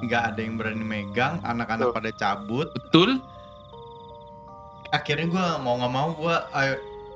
nggak 0.00 0.22
ada 0.30 0.40
yang 0.40 0.54
berani 0.54 0.84
megang 0.84 1.40
anak-anak 1.42 1.88
pada 1.90 2.10
cabut 2.14 2.68
betul. 2.70 3.16
akhirnya 4.90 5.26
gue 5.26 5.46
mau 5.58 5.74
nggak 5.74 5.90
mau 5.90 6.08
gue 6.14 6.36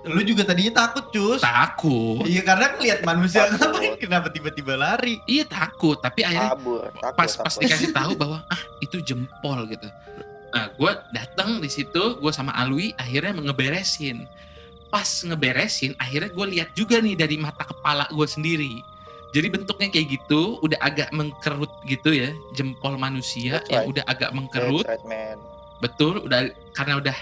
lu 0.07 0.23
juga 0.23 0.47
tadinya 0.47 0.87
takut 0.87 1.11
cus 1.11 1.43
takut 1.43 2.23
iya 2.25 2.43
karena 2.47 2.71
ngeliat 2.79 3.01
manusia 3.03 3.51
Takut. 3.51 3.59
ngapain 3.75 3.95
kenapa 3.99 4.27
tiba-tiba 4.31 4.79
lari 4.79 5.19
iya 5.27 5.43
takut 5.43 5.99
tapi 5.99 6.23
akhirnya 6.23 6.55
Kabur. 6.55 6.87
takut, 6.95 7.17
pas 7.19 7.33
pas 7.35 7.51
takut. 7.51 7.63
dikasih 7.67 7.91
tahu 7.91 8.13
bahwa 8.23 8.39
ah 8.47 8.63
itu 8.79 9.03
jempol 9.03 9.67
gitu 9.67 9.89
nah 10.55 10.71
gue 10.73 10.93
datang 11.13 11.59
di 11.61 11.69
situ 11.69 12.17
gue 12.23 12.33
sama 12.33 12.55
Alwi 12.57 12.95
akhirnya 12.97 13.37
ngeberesin 13.37 14.25
pas 14.89 15.05
ngeberesin 15.05 15.93
akhirnya 16.01 16.31
gue 16.33 16.47
lihat 16.57 16.69
juga 16.73 17.03
nih 17.03 17.19
dari 17.19 17.37
mata 17.37 17.67
kepala 17.67 18.09
gue 18.09 18.25
sendiri 18.25 18.81
jadi 19.37 19.53
bentuknya 19.53 19.93
kayak 19.93 20.09
gitu 20.09 20.57
udah 20.65 20.79
agak 20.81 21.13
mengkerut 21.13 21.69
gitu 21.85 22.17
ya 22.17 22.33
jempol 22.57 22.97
manusia 22.97 23.61
That's 23.61 23.69
yang 23.69 23.83
right. 23.85 23.93
udah 23.93 24.05
agak 24.09 24.31
That's 24.33 24.37
mengkerut 24.41 24.87
right, 24.89 25.05
man. 25.05 25.37
betul 25.85 26.25
udah 26.25 26.49
karena 26.73 26.97
udah 26.97 27.17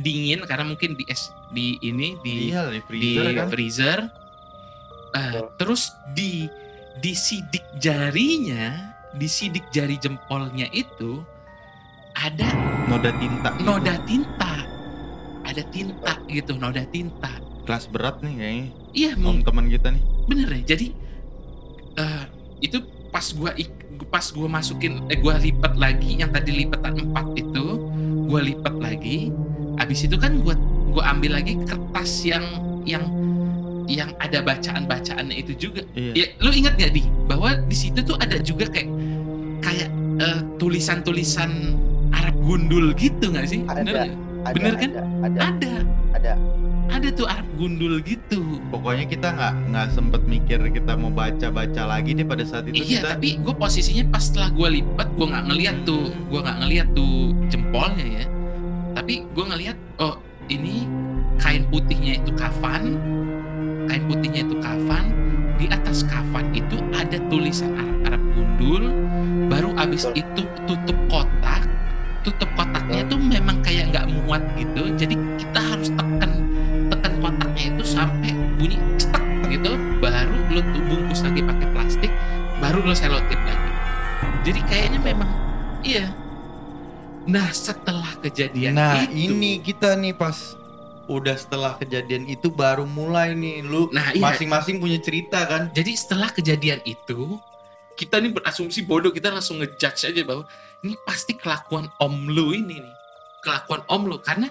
dingin 0.00 0.42
karena 0.48 0.64
mungkin 0.66 0.98
di 0.98 1.04
es 1.06 1.30
di 1.52 1.76
ini 1.84 2.16
di 2.24 2.50
iya 2.50 2.66
di 2.72 2.80
di 2.80 2.82
freezer 2.88 3.26
kan 3.36 3.46
freezer. 3.52 3.98
Eh, 5.12 5.32
Betul. 5.36 5.48
terus 5.60 5.82
di 6.16 6.48
di 7.04 7.12
sidik 7.12 7.64
jarinya, 7.76 8.96
di 9.12 9.28
sidik 9.28 9.68
jari 9.68 10.00
jempolnya 10.00 10.68
itu 10.72 11.20
ada 12.16 12.48
noda 12.88 13.12
tinta 13.20 13.48
gitu. 13.56 13.64
noda 13.64 13.94
tinta. 14.08 14.52
Ada 15.42 15.62
tinta 15.68 16.12
gitu, 16.32 16.52
noda 16.56 16.84
tinta. 16.88 17.32
kelas 17.62 17.86
berat 17.86 18.18
nih 18.26 18.34
kayaknya 18.42 18.66
Iya, 18.90 19.10
om 19.22 19.38
teman 19.46 19.70
kita 19.70 19.94
nih 19.94 20.02
bener 20.26 20.48
ya. 20.50 20.74
Jadi 20.74 20.86
eh, 21.94 22.24
itu 22.64 22.78
pas 23.12 23.26
gua 23.36 23.54
pas 24.10 24.26
gua 24.34 24.48
masukin 24.50 24.98
eh 25.12 25.18
gua 25.20 25.38
lipat 25.38 25.76
lagi 25.78 26.18
yang 26.18 26.32
tadi 26.32 26.50
lipatan 26.64 27.06
empat 27.06 27.26
itu, 27.36 27.64
gua 28.26 28.40
lipat 28.42 28.74
lagi. 28.80 29.30
Habis 29.78 30.08
itu 30.08 30.16
kan 30.18 30.40
gua 30.42 30.56
gua 30.92 31.10
ambil 31.10 31.40
lagi 31.40 31.56
kertas 31.64 32.22
yang 32.22 32.44
yang 32.84 33.04
yang 33.88 34.14
ada 34.18 34.40
bacaan-bacaannya 34.40 35.36
itu 35.36 35.52
juga. 35.58 35.82
iya 35.92 36.12
Ya, 36.14 36.26
lu 36.38 36.54
ingat 36.54 36.78
gak 36.78 36.92
di 36.92 37.02
bahwa 37.26 37.56
di 37.66 37.74
situ 37.74 37.98
tuh 38.00 38.14
ada 38.16 38.38
juga 38.38 38.70
kayak 38.70 38.88
kayak 39.58 39.88
eh, 40.18 40.40
tulisan-tulisan 40.56 41.50
Arab 42.12 42.36
gundul 42.40 42.92
gitu 42.94 43.32
nggak 43.32 43.46
sih? 43.46 43.60
Ada. 43.64 43.82
Bener? 43.82 44.08
Ada, 44.42 44.54
Bener 44.54 44.74
kan? 44.76 44.90
Ada, 44.90 45.02
ada, 45.22 45.40
Ada, 45.42 45.70
ada. 46.12 46.32
ada 46.92 47.08
tuh 47.10 47.26
Arab 47.26 47.46
gundul 47.56 48.02
gitu. 48.02 48.58
pokoknya 48.68 49.06
kita 49.06 49.28
nggak 49.30 49.54
nggak 49.70 49.86
sempet 49.90 50.22
mikir 50.26 50.58
kita 50.68 50.92
mau 50.94 51.08
baca 51.08 51.46
baca 51.48 51.82
lagi 51.86 52.10
deh 52.12 52.26
pada 52.26 52.42
saat 52.42 52.66
itu 52.66 52.78
iya, 52.78 53.00
kita 53.00 53.08
tapi 53.16 53.38
gue 53.38 53.54
posisinya 53.54 54.04
pas 54.10 54.22
setelah 54.22 54.50
gue 54.50 54.68
lipat, 54.78 55.08
gue 55.14 55.26
nggak 55.26 55.44
ngeliat 55.46 55.76
tuh, 55.82 56.04
Hmm. 56.06 56.26
gue 56.28 56.40
nggak 56.40 56.58
ngeliat 56.58 56.88
tuh 56.92 57.14
jempolnya 57.48 58.06
ya. 58.08 58.24
Tapi 58.92 59.14
gue 59.24 59.44
ngeliat, 59.46 59.76
oh 59.98 60.14
ini 60.52 60.84
kain 61.40 61.64
putihnya 61.72 62.20
itu 62.20 62.30
kafan, 62.36 63.00
kain 63.88 64.04
putihnya 64.06 64.44
itu 64.44 64.56
kafan. 64.60 65.04
Di 65.56 65.70
atas 65.70 66.02
kafan 66.04 66.50
itu 66.52 66.80
ada 66.90 67.16
tulisan 67.30 67.72
Arab, 67.78 67.98
Arab 68.12 68.22
gundul. 68.34 68.84
Baru 69.48 69.70
abis 69.78 70.08
itu 70.16 70.42
tutup 70.68 70.98
kotak, 71.08 71.64
tutup 72.26 72.48
kotaknya 72.56 73.04
itu 73.06 73.16
memang 73.16 73.60
kayak 73.64 73.92
nggak 73.94 74.06
muat 74.10 74.42
gitu. 74.58 74.90
Jadi 74.96 75.14
kita 75.38 75.60
harus 75.60 75.88
tekan 75.92 76.32
tekan 76.90 77.12
kotaknya 77.20 77.64
itu 77.72 77.84
sampai 77.84 78.32
bunyi 78.58 78.76
cetak 78.98 79.22
gitu. 79.48 79.76
Baru 80.02 80.36
lo 80.50 80.60
bungkus 80.90 81.22
lagi 81.22 81.40
pakai 81.44 81.68
plastik, 81.72 82.12
baru 82.58 82.82
lo 82.82 82.94
selotip 82.96 83.38
lagi. 83.44 83.70
Jadi 84.42 84.60
kayaknya 84.66 84.98
memang 84.98 85.30
iya. 85.86 86.10
Nah 87.22 87.54
setelah 87.54 88.01
kejadian 88.22 88.72
nah 88.78 89.02
itu, 89.02 89.34
ini 89.34 89.58
kita 89.58 89.98
nih 89.98 90.14
pas 90.14 90.54
udah 91.10 91.34
setelah 91.34 91.74
kejadian 91.76 92.30
itu 92.30 92.46
baru 92.48 92.86
mulai 92.86 93.34
nih 93.34 93.60
lu 93.66 93.90
nah 93.90 94.14
iya. 94.14 94.22
masing-masing 94.22 94.78
punya 94.78 95.02
cerita 95.02 95.42
kan 95.44 95.68
Jadi 95.74 95.92
setelah 95.98 96.30
kejadian 96.30 96.78
itu, 96.86 97.36
kita 97.98 98.22
nih 98.22 98.32
berasumsi 98.32 98.86
bodoh, 98.86 99.10
kita 99.10 99.28
langsung 99.28 99.58
ngejudge 99.60 100.08
aja 100.08 100.22
bahwa 100.22 100.46
ini 100.86 100.94
pasti 101.02 101.34
kelakuan 101.36 101.90
om 101.98 102.30
lu 102.30 102.54
ini 102.54 102.80
nih. 102.80 102.94
Kelakuan 103.42 103.82
om 103.90 104.06
lu 104.06 104.16
karena 104.22 104.48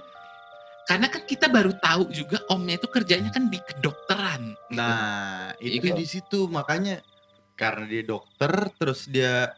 karena 0.85 1.07
kan 1.07 1.23
kita 1.23 1.47
baru 1.47 1.71
tahu 1.79 2.11
juga 2.11 2.43
omnya 2.51 2.75
itu 2.75 2.87
kerjanya 2.91 3.31
kan 3.31 3.47
di 3.47 3.57
kedokteran. 3.63 4.53
gitu. 4.67 4.75
Nah, 4.75 5.55
itu 5.57 5.87
Iya. 5.87 5.95
di 5.95 6.05
situ 6.05 6.39
makanya 6.51 6.99
karena 7.55 7.87
dia 7.87 8.03
dokter 8.03 8.51
terus 8.75 9.07
dia 9.07 9.55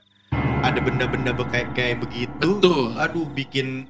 ada 0.61 0.79
benda-benda 0.79 1.33
be- 1.33 1.49
kayak 1.49 1.69
kayak 1.73 1.97
begitu. 2.05 2.59
Betul. 2.61 2.95
Aduh, 2.95 3.25
bikin 3.33 3.89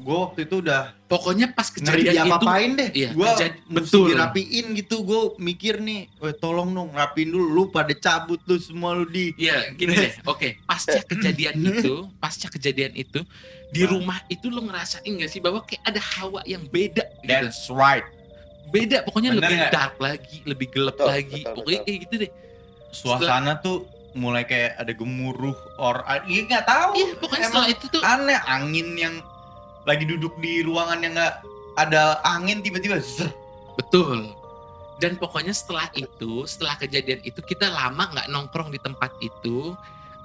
gua 0.00 0.28
waktu 0.28 0.44
itu 0.44 0.58
udah 0.58 0.96
Pokoknya 1.10 1.50
pas 1.50 1.66
kejadian 1.66 2.06
itu 2.06 2.14
diapa-apain 2.22 2.70
deh. 2.78 2.90
iya, 2.94 3.10
mesti 3.10 3.50
betul. 3.66 4.14
dirapiin 4.14 4.66
gitu. 4.78 5.02
Gua 5.02 5.34
mikir 5.36 5.82
nih, 5.82 6.06
"Weh, 6.18 6.30
tolong 6.32 6.70
dong 6.70 6.94
rapiin 6.94 7.28
dulu 7.28 7.46
lu 7.50 7.62
pada 7.66 7.90
cabut 7.92 8.38
lu 8.46 8.56
semua 8.56 8.94
lu 8.94 9.04
di." 9.04 9.34
Iya, 9.34 9.74
gini 9.74 9.90
deh. 9.92 10.12
Oke, 10.24 10.62
pasca 10.62 11.02
kejadian 11.02 11.58
itu, 11.74 12.06
pasca 12.16 12.46
kejadian 12.46 12.94
itu 12.94 13.26
di 13.70 13.82
Nah. 13.82 13.90
rumah 13.90 14.18
itu 14.26 14.46
lo 14.48 14.62
ngerasain 14.62 15.02
gak 15.02 15.30
sih 15.30 15.38
bahwa 15.38 15.62
kayak 15.62 15.82
ada 15.82 15.98
hawa 15.98 16.46
yang 16.46 16.62
beda 16.66 17.02
gitu. 17.20 17.26
That's 17.26 17.66
right. 17.66 18.06
Beda 18.70 19.02
pokoknya 19.02 19.34
Bener 19.34 19.42
lebih 19.42 19.56
nggak? 19.58 19.72
dark 19.74 19.94
lagi, 19.98 20.36
lebih 20.46 20.66
gelap 20.70 20.94
Betul, 20.94 21.10
lagi. 21.10 21.40
betul, 21.42 21.54
pokoknya 21.58 21.78
betul. 21.78 21.86
kayak 21.90 21.98
gitu 22.06 22.14
deh. 22.22 22.30
Suasana 22.90 23.52
tuh 23.58 23.78
mulai 24.12 24.42
kayak 24.42 24.74
ada 24.74 24.90
gemuruh 24.90 25.54
or 25.78 26.02
iya 26.26 26.40
nggak 26.42 26.64
tahu. 26.66 26.90
Iya, 26.94 27.12
pokoknya 27.18 27.46
Emang 27.46 27.50
setelah 27.50 27.68
itu 27.70 27.84
tuh 27.90 28.00
aneh 28.02 28.38
angin 28.42 28.88
yang 28.94 29.14
lagi 29.88 30.04
duduk 30.04 30.36
di 30.38 30.60
ruangan 30.60 31.00
yang 31.00 31.12
nggak 31.16 31.34
ada 31.78 32.20
angin 32.26 32.60
tiba-tiba 32.60 33.00
zer. 33.00 33.30
betul. 33.78 34.34
Dan 35.00 35.16
pokoknya 35.16 35.56
setelah 35.56 35.88
itu, 35.96 36.44
setelah 36.44 36.76
kejadian 36.76 37.24
itu 37.24 37.40
kita 37.40 37.72
lama 37.72 38.12
nggak 38.12 38.28
nongkrong 38.28 38.68
di 38.68 38.76
tempat 38.76 39.08
itu 39.24 39.72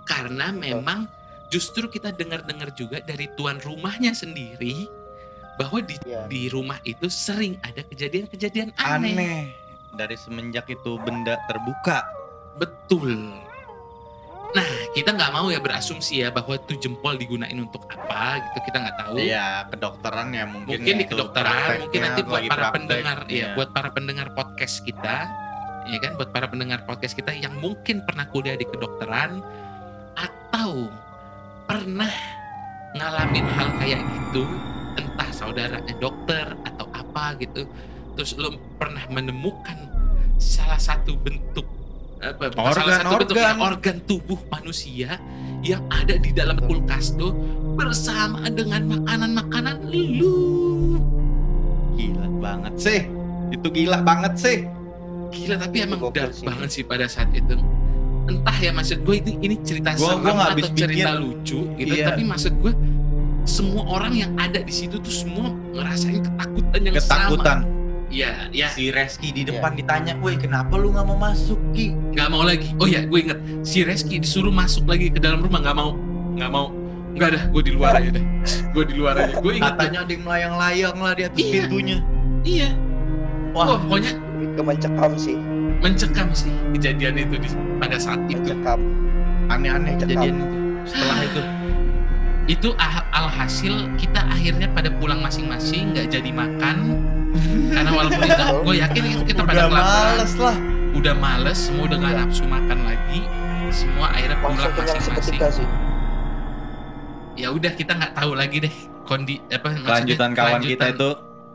karena 0.03 0.51
memang 0.51 1.07
justru 1.47 1.87
kita 1.87 2.11
dengar-dengar 2.11 2.75
juga 2.75 2.99
dari 2.99 3.31
tuan 3.39 3.55
rumahnya 3.63 4.11
sendiri 4.11 4.91
bahwa 5.55 5.79
di 5.79 5.95
Iya. 6.03 6.27
di 6.27 6.51
rumah 6.51 6.83
itu 6.83 7.07
sering 7.07 7.55
ada 7.63 7.79
kejadian-kejadian 7.87 8.75
aneh. 8.75 9.15
aneh 9.15 9.41
dari 9.95 10.19
semenjak 10.19 10.67
itu 10.67 10.99
benda 10.99 11.39
terbuka 11.47 12.03
Betul. 12.55 13.31
Nah, 14.55 14.67
kita 14.95 15.11
nggak 15.11 15.31
mau 15.35 15.51
ya 15.51 15.59
berasumsi 15.59 16.23
ya 16.23 16.31
bahwa 16.31 16.55
itu 16.55 16.79
jempol 16.79 17.19
digunain 17.19 17.59
untuk 17.59 17.83
apa 17.91 18.39
gitu 18.39 18.71
kita 18.71 18.77
nggak 18.87 18.97
tahu. 19.03 19.15
Iya, 19.19 19.67
kedokteran 19.67 20.31
ya 20.31 20.47
mungkin. 20.47 20.79
mungkin 20.79 20.95
di 20.95 21.03
itu 21.03 21.11
kedokteran, 21.11 21.83
mungkin 21.83 21.99
nanti 21.99 22.21
buat 22.23 22.43
para 22.47 22.55
praktek, 22.55 22.75
pendengar 22.79 23.19
iya. 23.27 23.35
ya, 23.35 23.47
buat 23.59 23.69
para 23.75 23.89
pendengar 23.91 24.27
podcast 24.31 24.75
kita, 24.87 25.15
ya 25.91 25.97
kan, 25.99 26.11
buat 26.15 26.31
para 26.31 26.47
pendengar 26.47 26.79
podcast 26.87 27.19
kita 27.19 27.35
yang 27.35 27.51
mungkin 27.59 28.07
pernah 28.07 28.31
kuliah 28.31 28.55
di 28.55 28.63
kedokteran 28.63 29.43
atau 30.15 30.87
pernah 31.67 32.13
ngalamin 32.95 33.45
hal 33.59 33.69
kayak 33.75 33.99
gitu, 34.07 34.47
entah 34.95 35.29
saudaranya 35.35 35.95
dokter 35.99 36.47
atau 36.63 36.87
apa 36.95 37.35
gitu, 37.43 37.67
terus 38.15 38.39
lo 38.39 38.55
pernah 38.79 39.03
menemukan 39.11 39.75
salah 40.39 40.79
satu 40.79 41.19
bentuk 41.19 41.67
apa 42.17 42.43
bukan 42.49 42.71
salah 42.71 42.85
Organ, 42.85 42.99
satu 43.01 43.15
bentuk 43.19 43.35
ya, 43.35 43.43
organ. 43.45 43.59
organ 43.61 43.95
tubuh 44.03 44.39
manusia 44.47 45.09
yang 45.61 45.81
ada 45.89 46.15
di 46.15 46.31
dalam 46.31 46.57
kulkas 46.61 47.13
tuh 47.13 47.33
bersama 47.75 48.45
dengan 48.47 48.87
makanan-makanan 48.87 49.89
lu. 49.89 50.99
Gila 51.95 52.27
banget 52.39 52.73
sih. 52.77 52.99
Itu 53.49 53.67
gila 53.69 53.99
banget 53.99 54.33
sih. 54.35 54.57
Gila 55.29 55.55
tapi 55.57 55.77
emang 55.81 55.99
Gokil 56.01 56.15
dark 56.15 56.33
sih. 56.33 56.45
banget 56.45 56.69
sih 56.71 56.83
pada 56.83 57.05
saat 57.05 57.29
itu. 57.31 57.55
Entah 58.25 58.57
ya 58.57 58.71
maksud 58.71 59.03
gue 59.03 59.15
ini, 59.19 59.31
ini 59.39 59.55
cerita 59.61 59.93
Gua- 59.93 60.17
serem 60.17 60.23
gua 60.25 60.45
atau 60.49 60.69
cerita 60.73 60.87
pikir. 61.13 61.21
lucu 61.21 61.59
gitu. 61.77 61.93
Iya. 61.93 62.05
Tapi 62.09 62.23
maksud 62.25 62.53
gue 62.57 62.73
semua 63.45 63.83
orang 63.85 64.13
yang 64.15 64.31
ada 64.35 64.57
di 64.57 64.73
situ 64.73 64.97
tuh 64.97 65.13
semua 65.13 65.53
ngerasain 65.71 66.25
ketakutan 66.25 66.79
yang 66.81 66.95
Ketakutan. 66.97 67.57
sama. 67.61 67.74
Iya, 68.15 68.47
ya 68.55 68.71
Si 68.71 68.95
Reski 68.95 69.35
di 69.35 69.43
depan 69.43 69.75
ditanya, 69.75 70.15
"Woi, 70.23 70.39
kenapa 70.39 70.79
lu 70.79 70.95
nggak 70.95 71.03
mau 71.03 71.19
masuk, 71.19 71.59
Ki?" 71.75 71.91
nggak 72.15 72.27
mau 72.31 72.47
lagi. 72.47 72.71
Oh 72.79 72.87
ya, 72.87 73.03
gue 73.03 73.19
inget 73.19 73.39
si 73.67 73.83
Reski 73.83 74.23
disuruh 74.23 74.55
masuk 74.55 74.87
lagi 74.87 75.11
ke 75.11 75.19
dalam 75.19 75.43
rumah 75.43 75.59
nggak 75.59 75.75
mau, 75.75 75.91
nggak 76.31 76.47
mau. 76.47 76.71
Nggak 77.11 77.29
dah, 77.31 77.43
gue 77.51 77.61
di 77.63 77.71
luar 77.75 77.91
aja 77.95 78.09
deh. 78.11 78.23
Gue 78.71 78.83
di 78.87 78.95
luar 78.95 79.15
aja. 79.19 79.35
Gue 79.39 79.59
inget. 79.59 79.71
Katanya 79.75 79.99
ada 80.03 80.11
yang 80.11 80.23
melayang-layang 80.23 80.95
lah 80.99 81.13
di 81.15 81.23
atas 81.27 81.39
Iya. 81.39 81.51
pintunya. 81.63 81.97
Iya. 82.43 82.69
Wah, 83.55 83.65
Wah, 83.67 83.77
pokoknya 83.83 84.11
Lebih 84.15 84.47
ke 84.51 84.61
mencekam 84.67 85.11
sih, 85.15 85.35
mencekam 85.79 86.27
sih 86.35 86.51
kejadian 86.75 87.15
itu 87.15 87.35
di, 87.39 87.49
pada 87.79 87.95
saat 87.99 88.19
itu. 88.27 88.39
mencekam. 88.39 88.79
aneh-aneh 89.45 89.95
kejadian 89.95 90.35
itu. 90.39 90.55
Setelah 90.87 91.19
itu, 91.21 91.41
Itu 92.45 92.69
alhasil 93.09 93.73
kita 93.97 94.21
akhirnya 94.25 94.69
pada 94.69 94.93
pulang 94.93 95.17
masing-masing 95.17 95.97
nggak 95.97 96.13
jadi 96.13 96.29
makan 96.29 96.77
karena 97.67 97.91
walaupun 97.91 98.23
itu 98.23 98.43
gue 98.65 98.75
yakin 98.77 99.03
itu 99.05 99.21
kita 99.25 99.41
pada 99.41 99.53
udah 99.53 99.65
kelaparan, 99.67 100.05
males 100.11 100.33
lah. 100.35 100.55
udah 100.91 101.13
males, 101.13 101.57
semua 101.59 101.83
udah 101.85 101.97
nggak 101.97 102.15
nafsu 102.17 102.43
makan 102.45 102.79
lagi, 102.81 103.19
semua 103.69 104.07
akhirnya 104.09 104.37
pulang 104.37 104.57
masing-masing. 104.57 105.03
seketika 105.05 105.47
sih. 105.51 105.67
Ya 107.35 107.47
udah 107.49 107.71
kita 107.71 107.91
nggak 107.93 108.13
tahu 108.13 108.31
lagi 108.31 108.57
deh 108.63 108.75
kondi 109.03 109.43
apa 109.45 109.67
maksudnya 109.69 109.85
Kelanjutan 109.85 110.29
kawan 110.31 110.61
kita 110.61 110.85
kelanjutan. 110.87 110.89
itu 110.95 111.09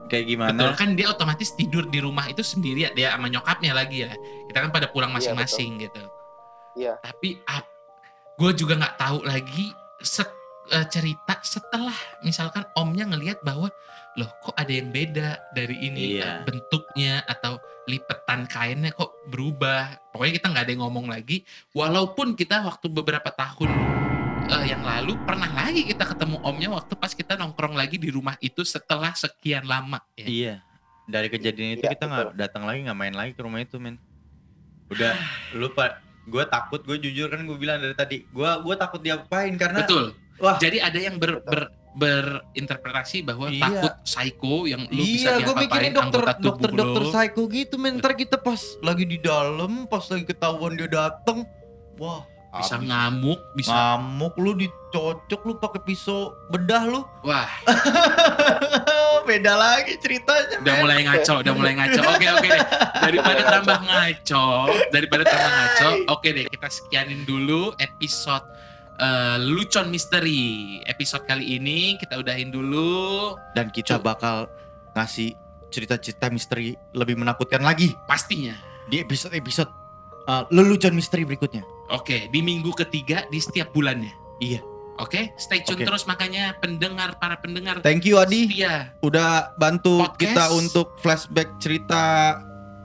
kayak 0.07 0.25
gimana? 0.27 0.51
Betul 0.53 0.73
kan 0.77 0.89
dia 0.93 1.07
otomatis 1.09 1.49
tidur 1.51 1.85
di 1.85 1.99
rumah 1.99 2.27
itu 2.27 2.43
sendiri 2.43 2.81
ya 2.83 2.91
dia 2.93 3.09
sama 3.11 3.27
nyokapnya 3.27 3.73
lagi 3.73 4.05
ya. 4.05 4.13
Kita 4.45 4.59
kan 4.59 4.71
pada 4.71 4.87
pulang 4.87 5.09
Iya, 5.11 5.17
masing-masing 5.33 5.81
gitu. 5.81 6.03
Iya. 6.77 7.01
Tapi 7.01 7.41
gue 8.37 8.51
juga 8.55 8.75
nggak 8.77 8.97
tahu 8.97 9.19
lagi 9.23 9.73
set- 9.99 10.37
eh, 10.71 10.87
cerita 10.87 11.39
setelah 11.43 11.95
misalkan 12.23 12.63
omnya 12.75 13.07
ngelihat 13.07 13.43
bahwa 13.43 13.69
loh 14.15 14.31
kok 14.43 14.55
ada 14.55 14.71
yang 14.71 14.91
beda 14.91 15.39
dari 15.51 15.77
ini 15.81 16.19
Iya. 16.19 16.23
eh, 16.23 16.37
bentuknya 16.43 17.23
atau 17.27 17.59
lipetan 17.87 18.47
kainnya 18.47 18.91
kok 18.91 19.11
berubah. 19.27 20.11
Pokoknya 20.15 20.33
kita 20.39 20.47
nggak 20.51 20.65
ada 20.67 20.73
yang 20.73 20.83
ngomong 20.83 21.07
lagi. 21.07 21.43
Walaupun 21.71 22.35
kita 22.35 22.63
waktu 22.63 22.87
beberapa 22.87 23.31
tahun 23.31 23.71
eh, 24.47 24.65
yang 24.67 24.83
lalu 24.83 25.15
pernah 25.23 25.51
lagi 25.51 25.87
kita 25.87 26.07
ketemu 26.07 26.39
omnya 26.43 26.69
waktu 26.71 26.95
pas 26.95 27.13
kita 27.15 27.35
nongkrong 27.35 27.75
lagi 27.75 27.99
di 27.99 28.11
rumah 28.11 28.35
itu 28.39 28.63
setelah 28.63 29.15
sekian 29.15 29.67
lama 29.67 29.99
ya. 30.15 30.27
Iya. 30.27 30.55
Dari 31.11 31.27
kejadian 31.27 31.75
itu 31.75 31.83
Iya, 31.83 31.99
kita 31.99 32.05
nggak 32.07 32.27
datang 32.39 32.63
lagi 32.67 32.87
nggak 32.87 32.99
main 32.99 33.15
lagi 33.15 33.33
ke 33.35 33.43
rumah 33.43 33.59
itu 33.59 33.79
men. 33.83 33.99
Udah 34.91 35.15
lu 35.59 35.71
pak, 35.71 35.99
gue 36.27 36.45
takut 36.47 36.83
gue 36.83 36.99
jujur 36.99 37.27
kan 37.27 37.43
gue 37.43 37.59
bilang 37.59 37.79
dari 37.79 37.95
tadi, 37.95 38.17
gue 38.27 38.51
gue 38.63 38.75
takut 38.75 38.99
diapain 38.99 39.55
karena 39.55 39.83
Betul. 39.83 40.15
Wah 40.41 40.57
Jadi 40.57 40.79
ada 40.79 40.97
yang 40.97 41.17
ber, 41.17 41.41
ber- 41.41 41.71
berinterpretasi 41.93 43.21
bahwa 43.21 43.47
Iya. 43.47 43.61
takut 43.61 43.95
psycho 44.05 44.63
yang 44.65 44.87
lu 44.87 45.03
bisa 45.03 45.27
iya 45.29 45.33
gue 45.37 45.43
diapa-apain 45.45 45.63
mikirnya 45.67 45.93
dokter 45.93 46.23
dokter 46.39 46.71
dokter 46.73 47.03
lo. 47.03 47.11
psycho 47.11 47.43
gitu 47.47 47.75
men. 47.77 47.99
Ntar 47.99 48.15
kita 48.15 48.37
pas 48.37 48.57
lagi 48.81 49.05
di 49.05 49.19
dalam, 49.19 49.85
pas 49.85 50.07
lagi 50.07 50.23
ketahuan 50.23 50.75
dia 50.75 50.87
dateng, 50.87 51.43
wah 51.97 52.23
bisa 52.53 52.75
abis. 52.77 52.87
ngamuk, 52.87 53.41
bisa 53.55 53.71
ngamuk 53.71 54.35
lu 54.37 54.55
dicocok 54.57 55.41
lu 55.45 55.53
pakai 55.57 55.83
pisau 55.85 56.21
bedah 56.49 56.83
lu. 56.85 57.03
wah 57.21 57.47
Beda 59.23 59.55
lagi 59.55 59.95
ceritanya. 59.99 60.59
udah 60.59 60.75
mulai 60.81 60.99
ngaco, 61.05 61.35
udah 61.39 61.53
mulai 61.53 61.73
ngaco. 61.75 62.01
Oke 62.09 62.27
oke 62.29 62.49
deh. 62.49 62.63
Daripada 63.01 63.43
tambah 63.49 63.79
ngaco, 63.81 64.45
daripada 64.89 65.23
tambah 65.25 65.51
ngaco, 65.53 65.89
oke 66.09 66.29
deh 66.29 66.45
kita 66.49 66.69
sekianin 66.69 67.23
dulu 67.25 67.71
episode 67.77 68.43
eh, 69.01 69.37
Lucon 69.41 69.89
Misteri. 69.89 70.79
Episode 70.85 71.25
kali 71.25 71.57
ini 71.57 71.97
kita 71.97 72.21
udahin 72.21 72.53
dulu. 72.53 73.35
Dan 73.57 73.73
kita 73.73 73.97
Cuk. 73.97 74.05
bakal 74.05 74.47
ngasih 74.93 75.33
cerita-cerita 75.71 76.29
misteri 76.29 76.75
lebih 76.93 77.15
menakutkan 77.15 77.63
lagi 77.63 77.95
Pastinya. 78.11 78.59
di 78.91 78.99
episode-episode 78.99 79.71
uh, 80.27 80.43
lelucon 80.51 80.91
misteri 80.93 81.23
berikutnya. 81.23 81.63
Oke, 81.95 82.27
di 82.31 82.43
minggu 82.43 82.75
ketiga 82.75 83.23
di 83.31 83.39
setiap 83.39 83.71
bulannya. 83.71 84.11
Iya. 84.43 84.59
Oke, 84.99 85.33
stay 85.41 85.63
tune 85.65 85.81
Oke. 85.81 85.87
terus 85.89 86.05
makanya 86.05 86.59
pendengar 86.61 87.17
para 87.17 87.39
pendengar 87.41 87.81
Thank 87.81 88.05
you 88.05 88.21
Adi 88.21 88.51
setia. 88.51 88.93
udah 89.01 89.57
bantu 89.57 90.05
Podcast. 90.05 90.21
kita 90.21 90.45
untuk 90.53 90.93
flashback 91.01 91.49
cerita 91.63 92.03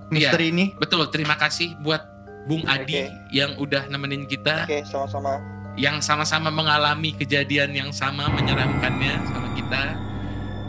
misteri 0.08 0.54
ini. 0.54 0.66
Betul, 0.80 1.10
terima 1.12 1.36
kasih 1.36 1.76
buat 1.84 2.06
Bung 2.46 2.64
Adi 2.70 3.10
Oke. 3.10 3.34
yang 3.34 3.58
udah 3.58 3.90
nemenin 3.90 4.30
kita, 4.30 4.64
Oke, 4.64 4.86
sama-sama. 4.86 5.42
Yang 5.76 6.00
sama-sama 6.00 6.48
mengalami 6.48 7.12
kejadian 7.12 7.72
yang 7.72 7.92
sama 7.92 8.28
menyeramkannya 8.30 9.14
sama 9.26 9.48
kita. 9.54 9.84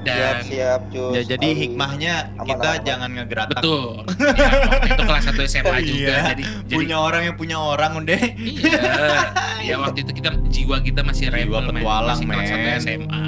Siap, 0.03 0.07
Dan 0.07 0.39
siap, 0.47 0.81
Cus. 0.89 1.13
Ya 1.13 1.23
jadi 1.27 1.49
hikmahnya 1.53 2.15
Aman, 2.33 2.47
kita 2.47 2.69
aman. 2.73 2.87
jangan 2.87 3.11
ngegeratak. 3.13 3.59
betul, 3.59 4.07
ya, 4.07 4.47
waktu 4.71 4.87
itu 4.87 5.03
kelas 5.03 5.25
1 5.27 5.43
SMA 5.45 5.79
juga, 5.83 5.99
Iya. 5.99 6.19
jadi 6.31 6.43
jadi 6.63 6.77
Punya 6.79 6.97
orang 6.97 7.23
yang 7.27 7.35
punya 7.35 7.57
orang 7.59 7.93
udah. 7.97 8.21
iya, 8.39 8.83
ya 9.61 9.75
waktu 9.77 10.07
itu 10.07 10.13
kita 10.15 10.31
jiwa 10.47 10.77
kita 10.81 11.03
masih 11.03 11.27
Jiwa 11.27 11.35
rebel, 11.35 11.59
men. 11.67 11.83
petualang, 11.83 12.19
masih 12.19 12.27
kelas 12.29 12.47
1 12.47 12.55
men. 12.55 12.79
SMA. 12.79 13.23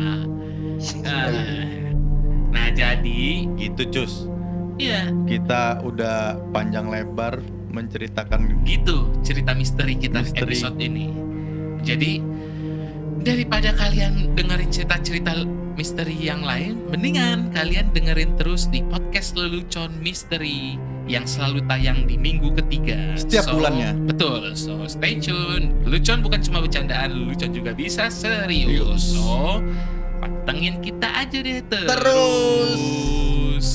Nah, 1.03 1.26
nah 2.55 2.66
jadi, 2.70 3.22
Gitu 3.59 3.83
cus. 3.91 4.31
iya 4.76 5.11
Kita 5.26 5.83
udah 5.83 6.39
panjang 6.49 6.87
lebar 6.87 7.43
menceritakan 7.68 8.62
gitu 8.62 9.11
cerita 9.20 9.51
misteri 9.51 9.95
kita 9.95 10.22
Misteri. 10.22 10.47
episode 10.47 10.79
ini. 10.79 11.11
Jadi 11.89 12.20
daripada 13.24 13.72
kalian 13.72 14.36
dengerin 14.36 14.68
cerita-cerita 14.68 15.32
misteri 15.72 16.20
yang 16.20 16.45
lain, 16.45 16.84
mendingan 16.93 17.49
kalian 17.57 17.89
dengerin 17.97 18.36
terus 18.36 18.68
di 18.68 18.84
podcast 18.84 19.41
Lelucon 19.41 19.97
Misteri 20.05 20.76
yang 21.09 21.24
selalu 21.24 21.64
tayang 21.64 22.05
di 22.05 22.20
minggu 22.20 22.53
ketiga. 22.61 23.16
Setiap 23.16 23.57
bulannya. 23.57 23.97
Betul. 24.05 24.53
So 24.53 24.84
stay 24.84 25.16
tune. 25.16 25.72
Lelucon 25.89 26.20
bukan 26.20 26.45
cuma 26.45 26.61
bercandaan, 26.61 27.24
lelucon 27.24 27.57
juga 27.57 27.72
bisa 27.72 28.12
serius. 28.12 29.16
So 29.16 29.64
pantengin 30.20 30.84
kita 30.84 31.09
aja 31.24 31.41
deh 31.41 31.64
terus. 31.72 31.89
Terus. 31.89 33.68